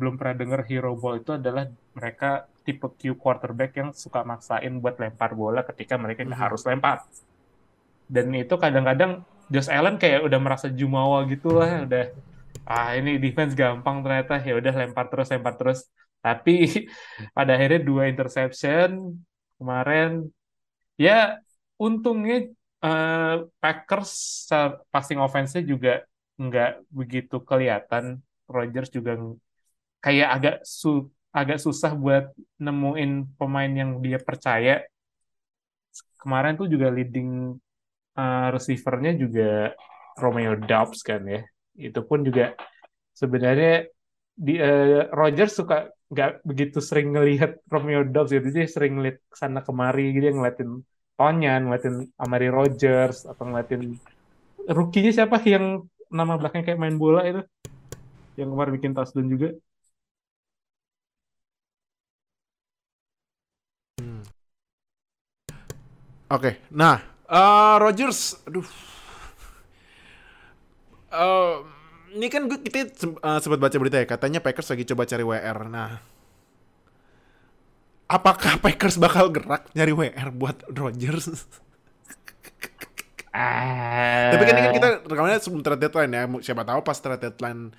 belum 0.00 0.14
pernah 0.20 0.36
dengar 0.40 0.60
hero 0.70 0.90
ball 1.00 1.14
itu 1.20 1.30
adalah 1.38 1.64
mereka 1.96 2.26
tipe 2.64 2.86
Q 3.00 3.02
quarterback 3.22 3.70
yang 3.80 3.90
suka 4.02 4.20
maksain 4.30 4.72
buat 4.82 4.96
lempar 5.02 5.30
bola 5.40 5.60
ketika 5.68 5.94
mereka 6.02 6.20
nggak 6.28 6.40
Mhm. 6.40 6.46
harus 6.48 6.62
lempar. 6.68 6.98
Dan 8.14 8.26
itu 8.36 8.54
kadang-kadang 8.60 9.24
Josh 9.52 9.70
Allen 9.72 9.96
kayak 10.02 10.20
udah 10.26 10.38
merasa 10.44 10.66
jumawa 10.72 11.24
gitu 11.32 11.48
lah, 11.58 11.84
udah 11.86 12.04
ah 12.68 12.90
ini 12.98 13.18
defense 13.24 13.52
gampang 13.58 13.96
ternyata 14.04 14.34
ya 14.48 14.54
udah 14.60 14.72
lempar 14.80 15.06
terus 15.10 15.28
lempar 15.32 15.54
terus. 15.60 15.80
Tapi 16.24 16.52
pada 17.36 17.50
akhirnya 17.56 17.80
dua 17.88 18.02
interception 18.12 19.18
kemarin 19.58 20.28
ya 21.00 21.40
untungnya 21.86 22.36
eh, 22.86 23.36
Packers 23.62 24.12
passing 24.92 25.18
offense-nya 25.18 25.62
juga 25.72 25.92
nggak 26.38 26.70
begitu 26.98 27.36
kelihatan. 27.42 28.04
Rodgers 28.46 28.90
juga 28.92 29.12
kayak 30.04 30.28
agak 30.36 30.56
su 30.66 31.08
agak 31.32 31.58
susah 31.64 31.92
buat 31.96 32.24
nemuin 32.60 33.10
pemain 33.38 33.72
yang 33.72 33.90
dia 34.04 34.18
percaya. 34.20 34.84
Kemarin 36.20 36.54
tuh 36.60 36.68
juga 36.70 36.86
leading 36.96 37.30
eh, 38.18 38.48
receiver-nya 38.54 39.12
juga 39.18 39.74
Romeo 40.22 40.54
Doubs 40.68 41.00
kan 41.02 41.22
ya. 41.26 41.40
Itu 41.74 42.00
pun 42.08 42.22
juga 42.28 42.54
sebenarnya 43.16 43.88
di 44.32 44.52
eh, 44.56 45.08
Rodgers 45.12 45.52
suka 45.60 45.88
nggak 46.12 46.44
begitu 46.44 46.78
sering 46.84 47.16
ngelihat 47.16 47.50
Romeo 47.72 48.04
Doubs 48.04 48.32
gitu 48.36 48.48
dia 48.52 48.68
sering 48.68 49.00
ngeliat 49.00 49.18
sana 49.32 49.64
kemari 49.64 50.12
gitu 50.12 50.28
ngeliatin 50.36 50.70
Tonyan, 51.22 51.70
ngeliatin 51.70 52.10
Amari 52.18 52.50
Rodgers 52.50 53.22
atau 53.30 53.46
ngeliatin 53.46 53.94
rookie-nya 54.66 55.12
siapa 55.14 55.38
yang 55.46 55.86
nama 56.10 56.34
belakangnya 56.34 56.74
kayak 56.74 56.82
main 56.82 56.98
bola 56.98 57.22
itu? 57.22 57.46
Yang 58.34 58.48
kemarin 58.50 58.72
bikin 58.74 58.92
touchdown 58.98 59.28
juga. 59.30 59.48
Oke, 66.32 66.58
nah, 66.74 66.98
eh 67.30 67.74
Rodgers, 67.78 68.40
aduh, 68.48 68.66
Eh, 71.12 71.54
ini 72.16 72.26
kan 72.32 72.48
gue 72.48 72.58
kita 72.64 72.88
eh, 73.04 73.38
sempat 73.40 73.60
baca 73.60 73.76
berita 73.76 74.00
ya, 74.00 74.06
katanya 74.08 74.40
Packers 74.40 74.72
lagi 74.72 74.84
coba 74.88 75.04
cari 75.04 75.24
WR. 75.24 75.58
Nah, 75.68 75.90
apakah 78.12 78.60
Packers 78.60 79.00
bakal 79.00 79.32
gerak 79.32 79.72
nyari 79.72 79.96
WR 79.96 80.28
buat 80.36 80.60
Rodgers? 80.68 81.48
ah 83.32 84.28
Tapi 84.36 84.42
kan 84.44 84.52
ini 84.52 84.62
kan 84.68 84.72
kita 84.76 84.88
rekamannya 85.08 85.40
sebelum 85.40 85.64
trade 85.64 85.80
deadline 85.88 86.12
ya. 86.12 86.22
Siapa 86.44 86.68
tahu 86.68 86.84
pas 86.84 87.00
trade 87.00 87.32
deadline 87.32 87.72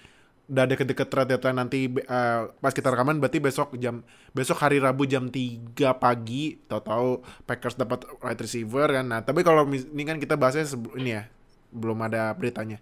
udah 0.43 0.65
deket-deket 0.67 1.07
trade 1.07 1.29
deadline 1.37 1.57
nanti 1.61 1.87
eh, 1.87 2.41
pas 2.57 2.73
kita 2.73 2.89
rekaman 2.89 3.21
berarti 3.21 3.39
besok 3.39 3.77
jam 3.79 4.01
besok 4.35 4.59
hari 4.59 4.81
Rabu 4.81 5.07
jam 5.07 5.31
3 5.31 5.71
pagi 5.95 6.59
tahu-tahu 6.67 7.23
Packers 7.45 7.77
dapat 7.77 8.09
wide 8.25 8.41
receiver 8.41 8.89
kan. 8.89 9.05
Nah, 9.05 9.21
tapi 9.21 9.45
kalau 9.45 9.69
ini 9.69 10.03
kan 10.03 10.17
kita 10.17 10.33
bahasnya 10.33 10.65
sebelum 10.65 10.97
ini 10.97 11.21
ya. 11.21 11.23
Belum 11.69 11.97
ada 12.01 12.33
beritanya. 12.33 12.81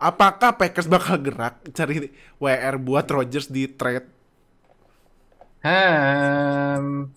Apakah 0.00 0.56
Packers 0.56 0.88
bakal 0.88 1.20
gerak 1.20 1.60
cari 1.76 2.08
WR 2.40 2.80
buat 2.80 3.04
Rodgers 3.04 3.52
di 3.52 3.68
trade? 3.68 4.17
Hmm, 5.58 7.10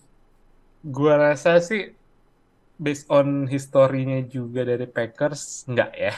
gua 0.82 1.14
rasa 1.30 1.62
sih 1.62 1.94
based 2.74 3.06
on 3.06 3.46
historinya 3.46 4.18
juga 4.26 4.66
dari 4.66 4.86
Packers 4.90 5.70
enggak 5.70 5.90
ya. 5.94 6.14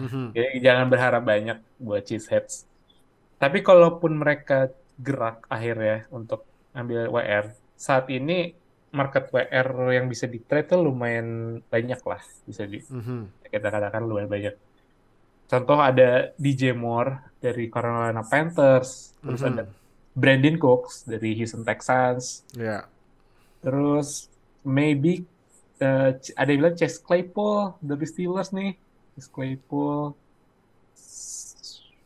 Mhm. 0.00 0.32
Jadi 0.36 0.56
jangan 0.64 0.86
berharap 0.92 1.22
banyak 1.24 1.58
buat 1.80 2.02
Cheeseheads. 2.04 2.64
Tapi 3.36 3.60
kalaupun 3.60 4.16
mereka 4.16 4.72
gerak 4.96 5.44
akhirnya 5.52 6.08
untuk 6.08 6.48
ambil 6.72 7.12
WR, 7.12 7.52
saat 7.76 8.08
ini 8.08 8.56
market 8.96 9.28
WR 9.28 9.68
yang 9.92 10.08
bisa 10.08 10.24
di 10.24 10.40
trade 10.40 10.72
tuh 10.72 10.80
lumayan 10.80 11.60
banyak 11.68 12.00
lah, 12.00 12.22
bisa 12.48 12.64
di 12.64 12.80
Mhm. 12.80 13.44
kita 13.52 13.68
katakan 13.68 14.08
lumayan 14.08 14.30
banyak. 14.32 14.54
Contoh 15.46 15.78
ada 15.78 16.32
DJ 16.40 16.72
Moore 16.72 17.36
dari 17.38 17.68
Carolina 17.68 18.24
Panthers, 18.24 19.12
terus 19.20 19.42
Mhm. 19.44 19.50
ada 19.52 19.62
Brandon 20.16 20.56
Cooks 20.56 21.04
dari 21.04 21.36
Houston 21.36 21.60
Texans, 21.62 22.40
Ya. 22.56 22.88
terus 23.60 24.32
maybe 24.62 25.28
C- 25.76 26.32
ada 26.32 26.48
yang 26.48 26.60
bilang 26.64 26.74
Chase 26.74 26.96
Claypool 26.96 27.76
dari 27.78 28.06
Steelers 28.08 28.48
nih, 28.48 28.80
Chase 29.12 29.28
Claypool. 29.28 30.16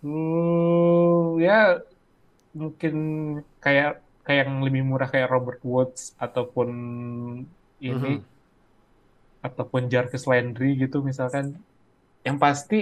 Hmm, 0.00 1.38
ya 1.38 1.78
mungkin 2.50 2.94
kayak 3.58 4.00
kayak 4.20 4.42
yang 4.42 4.58
lebih 4.60 4.82
murah 4.82 5.06
kayak 5.06 5.28
Robert 5.28 5.60
Woods 5.62 6.16
ataupun 6.16 6.68
ini 7.78 8.12
Mhm. 8.18 8.26
ataupun 9.40 9.86
Jarvis 9.86 10.24
Landry 10.24 10.74
gitu 10.74 11.00
misalkan. 11.00 11.60
Yang 12.20 12.36
pasti 12.36 12.80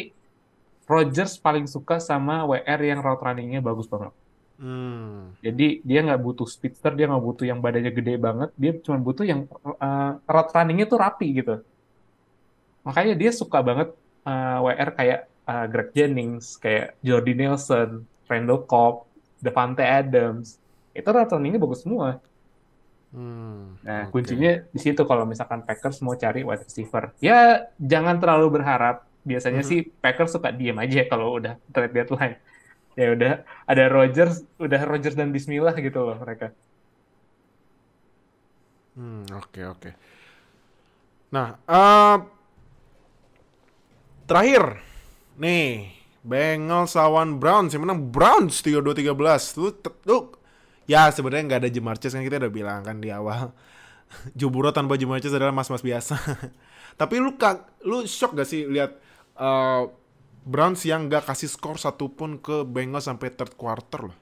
Rodgers 0.87 1.37
paling 1.37 1.69
suka 1.69 2.01
sama 2.01 2.43
WR 2.43 2.81
yang 2.81 3.05
route 3.05 3.21
runningnya 3.21 3.61
bagus 3.61 3.85
banget. 3.85 4.15
Hmm. 4.59 5.39
Jadi 5.39 5.87
dia 5.87 6.03
nggak 6.03 6.19
butuh 6.19 6.47
speedster, 6.51 6.91
dia 6.99 7.07
nggak 7.07 7.23
butuh 7.23 7.47
yang 7.47 7.63
badannya 7.63 7.95
gede 7.95 8.19
banget, 8.19 8.51
dia 8.59 8.75
cuma 8.83 8.99
butuh 8.99 9.23
yang 9.23 9.47
uh, 9.63 10.19
route 10.27 10.51
runningnya 10.51 10.87
tuh 10.91 10.99
rapi 10.99 11.31
gitu. 11.39 11.63
Makanya 12.83 13.15
dia 13.15 13.31
suka 13.31 13.63
banget 13.63 13.95
uh, 14.27 14.59
WR 14.67 14.91
kayak 14.99 15.21
uh, 15.47 15.67
Greg 15.71 15.91
Jennings, 15.95 16.59
kayak 16.59 16.99
Jordy 17.07 17.39
Nelson, 17.39 18.03
Randall 18.27 18.67
Cobb, 18.67 19.07
Devante 19.39 19.87
Adams. 19.87 20.59
Itu 20.91 21.07
route 21.07 21.31
runningnya 21.31 21.63
bagus 21.63 21.87
semua. 21.87 22.19
Hmm. 23.15 23.79
Nah, 23.81 24.11
Oke. 24.11 24.21
kuncinya 24.21 24.61
di 24.69 24.81
situ 24.83 25.01
kalau 25.07 25.25
misalkan 25.25 25.63
Packers 25.65 26.03
mau 26.03 26.19
cari 26.19 26.43
wide 26.43 26.67
receiver. 26.67 27.15
Ya, 27.23 27.71
jangan 27.79 28.19
terlalu 28.19 28.61
berharap. 28.61 29.07
Biasanya 29.23 29.63
Mhm. 29.63 29.69
sih 29.69 29.81
Packers 30.03 30.35
suka 30.35 30.51
diem 30.51 30.77
aja 30.77 31.07
kalau 31.07 31.39
udah 31.39 31.57
trade 31.71 31.95
deadline. 31.95 32.37
Ya 32.99 33.15
udah, 33.15 33.47
ada 33.71 33.85
Rodgers, 33.87 34.43
udah 34.59 34.83
Rodgers 34.83 35.15
dan 35.15 35.31
Bismillah 35.31 35.79
gitu 35.79 36.03
loh 36.03 36.19
mereka. 36.19 36.51
Hmm, 38.99 39.23
oke 39.39 39.61
oke. 39.71 39.91
Nah, 41.31 41.55
eh 41.63 42.17
terakhir 44.27 44.83
nih 45.39 45.95
Bengals 46.27 46.99
lawan 46.99 47.39
Browns 47.39 47.71
yang 47.73 47.87
menang 47.87 48.11
Browns 48.11 48.59
32-13. 48.67 49.63
Lu, 49.63 49.71
lu 50.03 50.19
ya 50.91 51.07
sebenarnya 51.15 51.45
nggak 51.47 51.61
ada 51.63 51.71
Chase 52.03 52.19
kan 52.19 52.27
kita 52.27 52.43
udah 52.43 52.53
bilang 52.53 52.83
kan 52.83 52.99
di 52.99 53.15
awal. 53.15 53.55
Joe 54.39 54.51
Burrow 54.51 54.75
tanpa 54.75 54.99
Chase 54.99 55.39
adalah 55.39 55.55
mas-mas 55.55 55.87
biasa. 55.87 56.19
Tapi 57.01 57.15
lu 57.23 57.39
kag, 57.39 57.63
lu 57.87 58.03
shock 58.11 58.35
gak 58.35 58.49
sih 58.51 58.67
lihat 58.67 58.99
eh, 59.39 59.83
Browns 60.45 60.83
yang 60.85 61.07
nggak 61.09 61.27
kasih 61.27 61.51
skor 61.51 61.77
satupun 61.77 62.39
ke 62.39 62.63
Bengals 62.63 63.07
sampai 63.07 63.31
third 63.31 63.55
quarter 63.55 64.11
loh. 64.13 64.17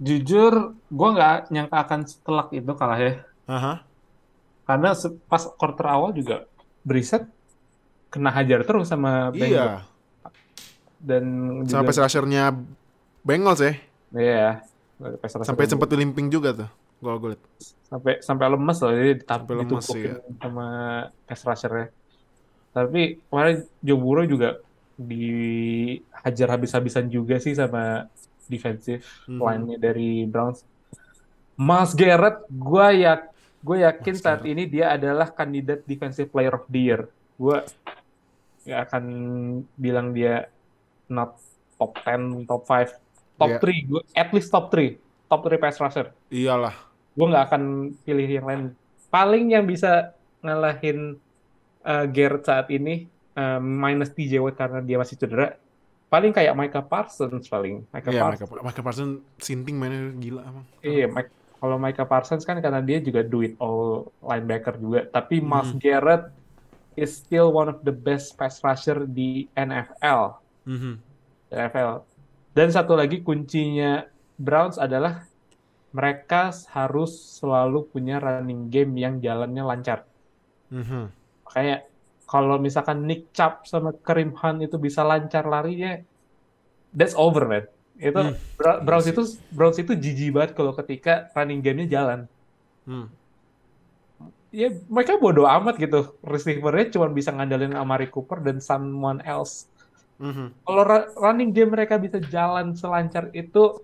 Jujur, 0.00 0.72
gue 0.88 1.08
nggak 1.12 1.52
nyangka 1.52 1.76
akan 1.84 2.00
setelak 2.08 2.48
itu 2.56 2.72
kalah 2.72 2.96
ya. 2.96 3.12
Aha. 3.44 3.84
Karena 4.64 4.96
pas 5.28 5.42
quarter 5.60 5.86
awal 5.90 6.16
juga 6.16 6.48
Brissett 6.80 7.28
kena 8.08 8.32
hajar 8.32 8.64
terus 8.64 8.88
sama 8.88 9.28
Iya. 9.30 9.36
Bengals. 9.36 9.82
dan 11.00 11.24
Sama 11.64 11.88
juga 11.92 12.04
rusher-nya 12.04 12.42
Bengals 13.24 13.60
ya. 13.60 13.72
ya 14.12 14.60
rusher 15.00 15.40
Sampai 15.44 15.64
sempat 15.68 15.88
limping 15.92 16.28
juga 16.28 16.52
tuh. 16.52 16.68
Gue 17.00 17.32
liat. 17.32 17.42
sampai 17.90 18.22
sampai 18.22 18.46
lemes 18.46 18.78
loh 18.78 18.92
jadi 18.94 19.12
ditap, 19.18 19.42
Sampai 19.42 19.54
lemes, 19.58 19.86
iya. 19.98 20.14
sama 20.38 20.66
pass 21.26 21.42
rusher-nya. 21.42 21.86
Tapi 22.70 23.18
kemarin 23.26 23.56
Joe 23.80 23.98
Burrow 23.98 24.24
juga 24.24 24.62
dihajar 24.96 26.48
habis-habisan 26.50 27.08
juga 27.08 27.36
sih 27.36 27.52
sama 27.52 28.06
defensive 28.46 29.02
Mhm. 29.26 29.38
line-nya 29.38 29.78
dari 29.80 30.10
Browns. 30.24 30.62
Miles 31.54 31.92
Garrett, 31.92 32.46
gue 32.48 32.86
ya 32.98 33.14
gue 33.60 33.76
yakin 33.78 34.14
Myles 34.16 34.24
saat 34.24 34.42
ini 34.42 34.64
dia 34.64 34.90
adalah 34.90 35.28
kandidat 35.28 35.84
defensive 35.84 36.28
player 36.28 36.56
of 36.56 36.64
the 36.66 36.80
year. 36.80 37.00
Gue 37.36 37.60
ya 38.62 38.82
akan 38.82 39.04
bilang 39.74 40.12
dia 40.12 40.48
not 41.06 41.36
top 41.76 41.96
10, 42.00 42.44
top 42.44 42.64
5, 42.64 42.92
top 43.36 43.50
Iya. 43.50 43.60
3, 43.60 43.76
gue 43.84 44.02
at 44.14 44.28
least 44.30 44.48
top 44.48 44.68
3, 44.68 44.96
top 45.26 45.40
3 45.42 45.56
pass 45.56 45.76
rusher 45.76 46.12
Iyalah. 46.28 46.76
gue 47.12 47.26
nggak 47.26 47.44
akan 47.46 47.62
pilih 48.02 48.28
yang 48.30 48.46
lain. 48.46 48.62
Paling 49.08 49.52
yang 49.52 49.64
bisa 49.64 50.12
ngalahin 50.40 51.20
uh, 51.82 52.06
Garrett 52.06 52.44
saat 52.44 52.68
ini 52.68 53.06
uh, 53.34 53.58
minus 53.58 54.10
TJ 54.10 54.38
Watt 54.38 54.56
karena 54.56 54.80
dia 54.80 54.96
masih 54.96 55.16
cedera. 55.16 55.56
Paling 56.06 56.34
kayak 56.34 56.52
Micah 56.52 56.82
Parsons 56.82 57.46
paling. 57.46 57.86
Micah 57.86 58.10
Iya, 58.10 58.22
Parsons. 58.26 58.50
Michael, 58.50 58.64
Michael 58.66 58.84
Parsons 58.84 59.14
sinting 59.38 59.76
mainnya 59.78 60.10
gila 60.12 60.42
emang. 60.42 60.64
Iya, 60.80 61.06
Mike- 61.06 61.30
kalau 61.56 61.76
Micah 61.76 62.04
Parsons 62.04 62.42
kan 62.42 62.58
karena 62.58 62.80
dia 62.80 62.98
juga 62.98 63.20
do 63.20 63.40
it 63.40 63.54
all 63.56 64.10
linebacker 64.18 64.74
juga. 64.74 65.06
Tapi 65.06 65.38
Miles 65.38 65.70
Hmm. 65.70 65.78
Garrett 65.78 66.24
is 66.96 67.14
still 67.14 67.48
one 67.48 67.68
of 67.68 67.84
the 67.84 67.92
best 67.92 68.34
pass 68.34 68.58
rusher 68.60 69.04
di 69.04 69.46
NFL. 69.54 70.40
Mhm. 70.66 70.98
NFL. 71.48 72.02
Dan 72.50 72.68
satu 72.68 72.98
lagi 72.98 73.20
kuncinya 73.20 74.02
Browns 74.34 74.76
adalah 74.76 75.22
mereka 75.90 76.48
harus 76.70 77.12
selalu 77.38 77.86
punya 77.86 78.18
running 78.18 78.66
game 78.66 78.94
yang 78.96 79.18
jalannya 79.18 79.62
lancar. 79.62 80.06
Mhm. 80.70 81.19
Makanya 81.50 81.76
kalau 82.30 82.56
misalkan 82.62 83.02
Nick 83.10 83.34
Chubb 83.34 83.66
sama 83.66 83.90
Kareem 84.06 84.32
Hunt 84.38 84.62
itu 84.62 84.78
bisa 84.78 85.02
lancar 85.02 85.44
larinya, 85.50 85.98
that's 86.94 87.14
over 87.18 87.44
man. 87.50 87.66
Itu 87.98 88.16
Hmm, 88.16 88.34
Browns 88.86 89.06
itu 89.10 89.22
Browns 89.52 89.76
itu 89.82 89.92
jijik 89.92 90.30
banget 90.32 90.50
kalau 90.56 90.72
ketika 90.78 91.28
running 91.34 91.60
game-nya 91.60 91.86
jalan. 91.90 92.20
Hmm. 92.86 93.10
Ya 94.50 94.66
mereka 94.90 95.14
bodoh 95.20 95.46
amat 95.46 95.78
gitu. 95.78 96.18
Receiver-nya 96.26 96.90
cuma 96.94 97.06
bisa 97.10 97.30
ngandelin 97.30 97.74
Amari 97.76 98.10
Cooper 98.10 98.42
dan 98.42 98.58
someone 98.58 99.22
else. 99.22 99.70
Mhm. 100.18 100.52
Kalau 100.66 100.82
ra- 100.84 101.10
running 101.16 101.50
game 101.54 101.70
mereka 101.72 101.96
bisa 101.96 102.18
jalan 102.18 102.74
selancar 102.74 103.30
itu, 103.32 103.80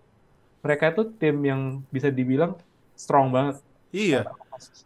mereka 0.64 0.84
itu 0.92 1.02
tim 1.20 1.36
yang 1.44 1.62
bisa 1.94 2.08
dibilang 2.12 2.58
strong 2.98 3.30
banget. 3.30 3.56
Iya. 3.94 4.26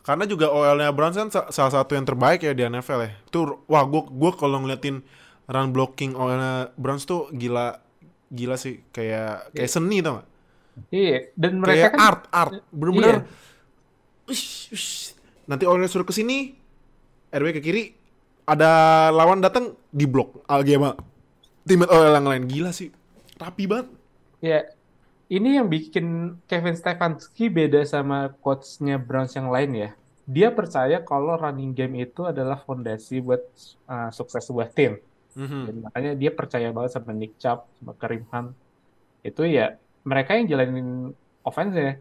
Karena 0.00 0.24
juga 0.24 0.50
OL-nya 0.50 0.90
Browns 0.90 1.16
kan 1.16 1.28
sa- 1.28 1.48
salah 1.52 1.72
satu 1.72 1.94
yang 1.94 2.06
terbaik 2.08 2.42
ya 2.42 2.52
di 2.56 2.64
NFL 2.64 3.00
ya. 3.04 3.10
Itu 3.26 3.64
wah 3.68 3.84
gua 3.84 4.06
gua 4.08 4.30
kalau 4.34 4.62
ngeliatin 4.64 5.02
run 5.50 5.68
blocking 5.74 6.14
OL-nya 6.14 6.70
Browns 6.78 7.04
tuh 7.04 7.28
gila 7.34 7.78
gila 8.30 8.54
sih 8.54 8.80
kayak 8.94 9.50
kayak 9.54 9.70
seni 9.70 9.98
tau 10.00 10.22
gak? 10.22 10.28
Iya, 10.94 11.18
dan 11.34 11.52
mereka 11.58 11.74
Kayak 11.76 11.92
kan 11.92 12.00
art 12.00 12.22
art 12.30 12.52
bener-bener. 12.70 13.16
Iya. 13.20 13.20
Ush, 14.30 14.70
ush. 14.70 14.90
Nanti 15.50 15.66
OL-nya 15.66 15.90
suruh 15.90 16.06
ke 16.06 16.14
sini, 16.14 16.54
RW 17.34 17.58
ke 17.58 17.60
kiri, 17.60 17.90
ada 18.46 18.70
lawan 19.10 19.42
datang 19.42 19.74
di 19.90 20.06
blok 20.06 20.46
Algema. 20.46 20.94
Tim 21.66 21.82
OL 21.84 22.14
yang 22.14 22.26
lain 22.26 22.44
gila 22.46 22.70
sih. 22.70 22.94
Rapi 23.36 23.66
banget. 23.66 23.90
Ya, 24.40 24.64
ini 25.30 25.62
yang 25.62 25.70
bikin 25.70 26.36
Kevin 26.50 26.74
Stefanski 26.74 27.46
beda 27.46 27.86
sama 27.86 28.34
coachnya 28.42 28.98
Browns 28.98 29.38
yang 29.38 29.46
lain 29.46 29.70
ya. 29.78 29.90
Dia 30.26 30.50
percaya 30.50 30.98
kalau 31.06 31.38
running 31.38 31.70
game 31.70 32.02
itu 32.02 32.26
adalah 32.26 32.58
fondasi 32.58 33.22
buat 33.22 33.42
uh, 33.86 34.10
sukses 34.10 34.42
sebuah 34.42 34.74
tim. 34.74 34.98
Mhm. 35.38 35.60
Dan 35.70 35.74
makanya 35.86 36.12
dia 36.18 36.30
percaya 36.34 36.74
banget 36.74 36.98
sama 36.98 37.14
Nick 37.14 37.38
Chubb, 37.38 37.62
sama 37.78 37.94
Kareem 37.94 38.26
Hunt. 38.34 38.50
Itu 39.22 39.46
ya 39.46 39.78
mereka 40.02 40.34
yang 40.34 40.50
jalanin 40.50 41.14
offense 41.46 41.74
ya. 41.78 41.92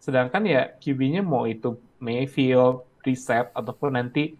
Sedangkan 0.00 0.42
ya 0.48 0.72
QB-nya 0.80 1.20
mau 1.20 1.44
itu 1.44 1.76
Mayfield, 2.00 2.84
Reset, 3.04 3.52
ataupun 3.52 3.96
nanti 3.96 4.36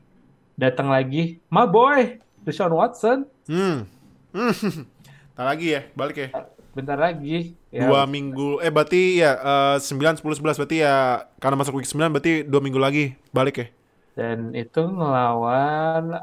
datang 0.57 0.89
lagi, 0.89 1.41
my 1.53 1.69
boy, 1.69 2.21
Deshaun 2.41 2.73
Watson, 2.73 3.29
Hmm. 3.45 3.85
Hmm. 4.33 4.55
Tak 5.37 5.47
lagi 5.51 5.75
ya, 5.75 5.83
balik 5.99 6.17
ya. 6.17 6.29
Bentar 6.75 6.99
lagi. 6.99 7.55
Ya, 7.71 7.87
dua 7.87 8.05
minggu 8.05 8.59
eh 8.61 8.71
berarti 8.71 9.23
ya 9.23 9.35
eh, 9.35 9.77
9 9.79 10.21
10 10.21 10.23
11 10.23 10.59
berarti 10.59 10.77
ya 10.83 11.25
karena 11.39 11.57
masuk 11.57 11.79
week 11.79 11.89
9 11.89 12.11
berarti 12.11 12.43
dua 12.43 12.61
minggu 12.61 12.79
lagi 12.79 13.15
balik 13.31 13.57
ya. 13.63 13.67
Dan 14.15 14.53
itu 14.53 14.79
ngelawan 14.79 16.23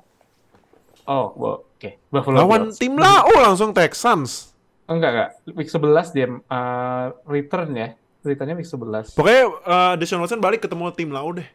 Oh, 1.10 1.34
oke. 1.34 1.98
Buffalo 2.14 2.46
Lawan 2.46 2.70
Bills. 2.70 2.78
tim 2.78 2.94
lah, 2.94 3.26
oh 3.26 3.40
langsung 3.42 3.74
Texans. 3.74 4.54
Oh, 4.86 4.94
enggak, 4.96 5.12
enggak. 5.12 5.30
Week 5.58 5.68
11 5.68 6.16
dia 6.16 6.28
uh, 6.30 7.06
return 7.26 7.74
ya. 7.74 7.90
Returnnya 8.22 8.54
week 8.54 8.70
11. 8.70 9.18
Pokoknya 9.18 9.44
eh, 9.50 9.94
Deshaun 9.98 10.22
Watson 10.22 10.38
balik 10.38 10.62
ketemu 10.62 10.94
tim 10.94 11.10
lau 11.10 11.34
deh. 11.34 11.48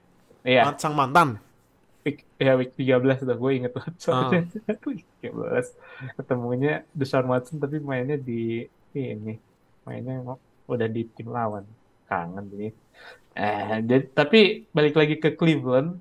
Iya, 0.42 0.74
Sang 0.76 0.98
mantan. 0.98 1.38
week, 2.02 2.26
ya 2.38 2.54
week 2.54 2.74
13 2.74 3.22
udah 3.22 3.36
gue 3.38 3.50
inget 3.54 3.72
banget 3.74 3.94
soalnya. 3.98 4.50
Ah. 4.66 4.74
week 4.90 5.06
13 5.22 6.18
ketemunya 6.18 6.82
Deshaun 6.90 7.30
Watson 7.30 7.62
tapi 7.62 7.78
mainnya 7.78 8.18
di 8.18 8.66
ini. 8.98 9.34
Mainnya 9.82 10.36
udah 10.66 10.88
di 10.88 11.02
tim 11.06 11.28
lawan. 11.28 11.64
Kangen 12.04 12.44
jadi. 12.48 12.68
Eh, 13.34 13.76
jadi- 13.82 14.08
tapi 14.10 14.40
balik 14.70 14.94
lagi 14.94 15.16
ke 15.16 15.32
Cleveland. 15.32 16.00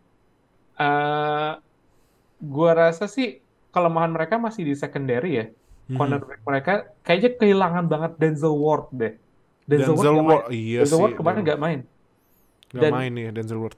eh 0.75 1.51
gua 2.37 2.71
rasa 2.73 3.07
sih 3.07 3.39
kelemahan 3.69 4.11
mereka 4.11 4.35
masih 4.35 4.63
di 4.63 4.75
secondary 4.75 5.31
ya. 5.33 5.45
Mhm. 5.85 5.95
cornerback 5.95 6.41
mereka 6.41 6.73
kayaknya 6.99 7.31
kehilangan 7.35 7.85
banget 7.85 8.11
Denzel 8.17 8.51
Ward 8.51 8.89
deh. 8.91 9.13
Denzel, 9.63 9.93
nggak 9.93 10.11
main. 10.11 10.25
Ward, 10.25 10.45
iya 10.49 10.79
Denzel 10.81 10.91
sih. 10.91 11.01
Ward 11.01 11.13
kemarin 11.15 11.39
nggak 11.41 11.61
main. 11.61 11.79
nggak 12.67 12.81
dan- 12.81 12.93
main 12.93 13.11
nih 13.13 13.25
Denzel 13.31 13.59
Ward. 13.59 13.77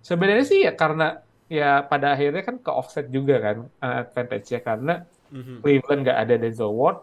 Sebenarnya 0.00 0.44
sih 0.44 0.60
ya 0.60 0.72
karena 0.72 1.08
ya 1.46 1.80
pada 1.80 2.12
akhirnya 2.12 2.42
kan 2.42 2.58
ke 2.58 2.68
offset 2.68 3.08
juga 3.08 3.38
kan 3.38 3.56
uh, 3.78 3.94
advantage-nya 4.02 4.60
karena 4.60 4.94
Mhm. 5.30 5.62
Cleveland 5.62 6.00
nggak 6.02 6.18
ada 6.18 6.34
Denzel 6.36 6.68
Ward, 6.68 6.98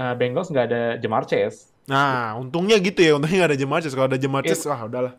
uh, 0.00 0.14
Bengals 0.18 0.48
nggak 0.52 0.66
ada 0.68 0.80
Jamar 1.02 1.24
Chase. 1.30 1.58
Nah, 1.86 2.34
untungnya 2.42 2.76
gitu 2.86 2.98
ya, 3.06 3.10
untungnya 3.16 3.36
nggak 3.46 3.50
ada 3.54 3.60
Jamar 3.62 3.78
Chase. 3.82 3.94
Kalau 3.98 4.08
ada 4.10 4.18
Jamar 4.24 4.42
Iya. 4.42 4.50
Chase, 4.54 4.64
wah 4.70 4.80
udahlah. 4.88 5.12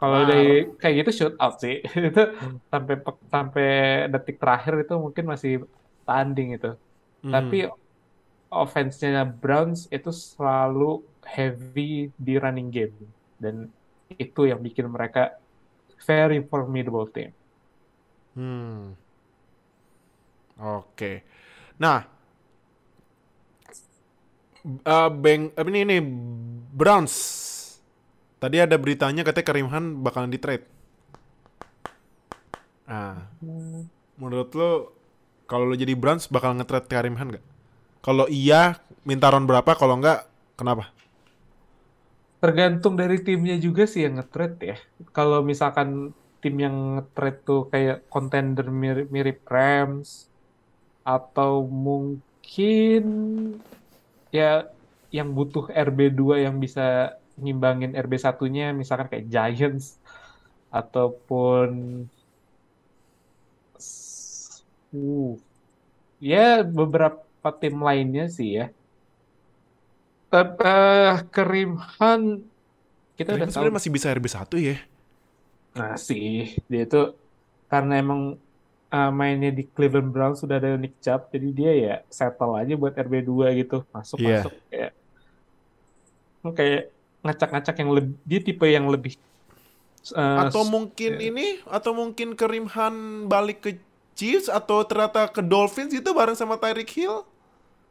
Kalau 0.00 0.18
Wow. 0.20 0.28
dari 0.30 0.44
kayak 0.80 0.94
gitu 1.00 1.10
shoot 1.18 1.34
out 1.42 1.54
sih. 1.62 1.74
itu 2.08 2.20
sampai 2.72 2.94
pe- 3.04 3.24
sampai 3.34 3.64
detik 4.12 4.36
terakhir 4.42 4.74
itu 4.82 4.94
mungkin 5.04 5.24
masih 5.32 5.52
tanding 6.06 6.48
itu. 6.56 6.68
Mhm. 7.22 7.32
Tapi 7.34 7.56
offense-nya 8.50 9.22
Browns 9.42 9.80
itu 9.96 10.10
selalu 10.10 10.84
heavy 11.34 11.82
di 12.26 12.32
running 12.44 12.68
game 12.76 12.96
dan 13.42 13.56
itu 14.24 14.40
yang 14.50 14.60
bikin 14.66 14.86
mereka 14.96 15.20
very 16.08 16.38
formidable 16.50 17.06
team. 17.14 17.30
Hmm. 18.34 18.94
Oke. 20.60 21.24
Nah, 21.80 22.04
eh 24.64 25.08
Beng, 25.12 25.52
apa 25.56 25.68
ini 25.72 25.80
ini 25.86 25.96
Browns. 26.70 27.14
Tadi 28.40 28.56
ada 28.56 28.76
beritanya 28.80 29.20
katanya 29.20 29.46
Karim 29.46 29.68
Khan 29.68 29.84
bakalan 30.00 30.32
di 30.32 30.40
trade. 30.40 30.64
Ah, 32.90 33.28
menurut 34.18 34.50
lo 34.56 34.70
kalau 35.50 35.66
lo 35.68 35.74
jadi 35.74 35.92
Browns 35.98 36.30
bakal 36.30 36.56
nge-trade 36.56 36.88
Karim 36.88 37.14
Khan 37.18 37.34
nggak? 37.34 37.44
Kalau 38.00 38.24
iya, 38.32 38.80
minta 39.04 39.28
round 39.28 39.44
berapa? 39.44 39.76
Kalau 39.76 40.00
nggak, 40.00 40.24
kenapa? 40.56 40.88
Tergantung 42.40 42.96
dari 42.96 43.20
timnya 43.20 43.60
juga 43.60 43.84
sih 43.84 44.08
yang 44.08 44.16
nge-trade 44.16 44.58
ya. 44.64 44.76
Kalau 45.12 45.44
misalkan 45.44 46.16
tim 46.40 46.56
yang 46.56 46.96
nge-trade 46.96 47.40
tuh 47.44 47.68
kayak 47.68 48.08
contender 48.08 48.64
mirip, 48.72 49.12
mirip 49.12 49.44
Rams 49.44 50.32
atau 51.04 51.66
mungkin 51.68 53.04
ya 54.30 54.70
yang 55.10 55.34
butuh 55.34 55.70
RB2 55.70 56.46
yang 56.46 56.56
bisa 56.62 57.18
ngimbangin 57.34 57.94
RB1-nya 57.98 58.70
misalkan 58.74 59.10
kayak 59.10 59.26
Giants 59.26 59.98
ataupun 60.70 61.68
uh, 64.94 65.34
ya 66.22 66.62
beberapa 66.62 67.48
tim 67.58 67.76
lainnya 67.82 68.30
sih 68.30 68.62
ya. 68.62 68.66
Tapi 70.30 70.62
eh, 70.62 71.14
Kareem 71.34 71.74
Hunt 71.74 72.46
kita 73.18 73.34
Karim 73.34 73.42
udah 73.42 73.48
tahu 73.50 73.66
masih 73.74 73.90
bisa 73.90 74.14
RB1 74.14 74.46
ya. 74.62 74.76
Nah 75.74 75.94
sih, 75.98 76.54
dia 76.70 76.86
itu 76.86 77.14
karena 77.66 77.98
emang 77.98 78.38
uh, 78.90 79.10
mainnya 79.10 79.50
di 79.50 79.64
Cleveland 79.64 80.10
Browns 80.10 80.38
sudah 80.38 80.56
ada 80.56 80.74
Nick 80.74 80.98
Chubb, 80.98 81.30
jadi 81.30 81.48
dia 81.50 81.72
ya 81.72 81.94
settle 82.08 82.54
aja 82.54 82.74
buat 82.74 82.92
RB2 82.92 83.30
gitu, 83.58 83.82
masuk 83.90 84.18
Iya. 84.18 84.42
masuk 84.42 84.54
kayak 84.68 84.92
kayak 86.52 86.82
ngacak-ngacak 87.20 87.74
yang 87.76 87.90
lebih 87.92 88.14
dia 88.24 88.40
tipe 88.40 88.64
yang 88.64 88.86
lebih 88.88 89.12
uh, 90.12 90.48
Atau 90.48 90.64
mungkin 90.64 91.12
ya. 91.14 91.28
ini, 91.28 91.46
atau 91.68 91.92
mungkin 91.92 92.32
Karim 92.32 92.64
Han 92.70 92.94
balik 93.26 93.60
ke 93.60 93.70
Chiefs 94.12 94.48
atau 94.48 94.80
ternyata 94.82 95.28
ke 95.28 95.40
Dolphins 95.40 95.92
itu 95.92 96.10
bareng 96.10 96.34
sama 96.34 96.56
Tyreek 96.56 96.90
Hill? 96.90 97.24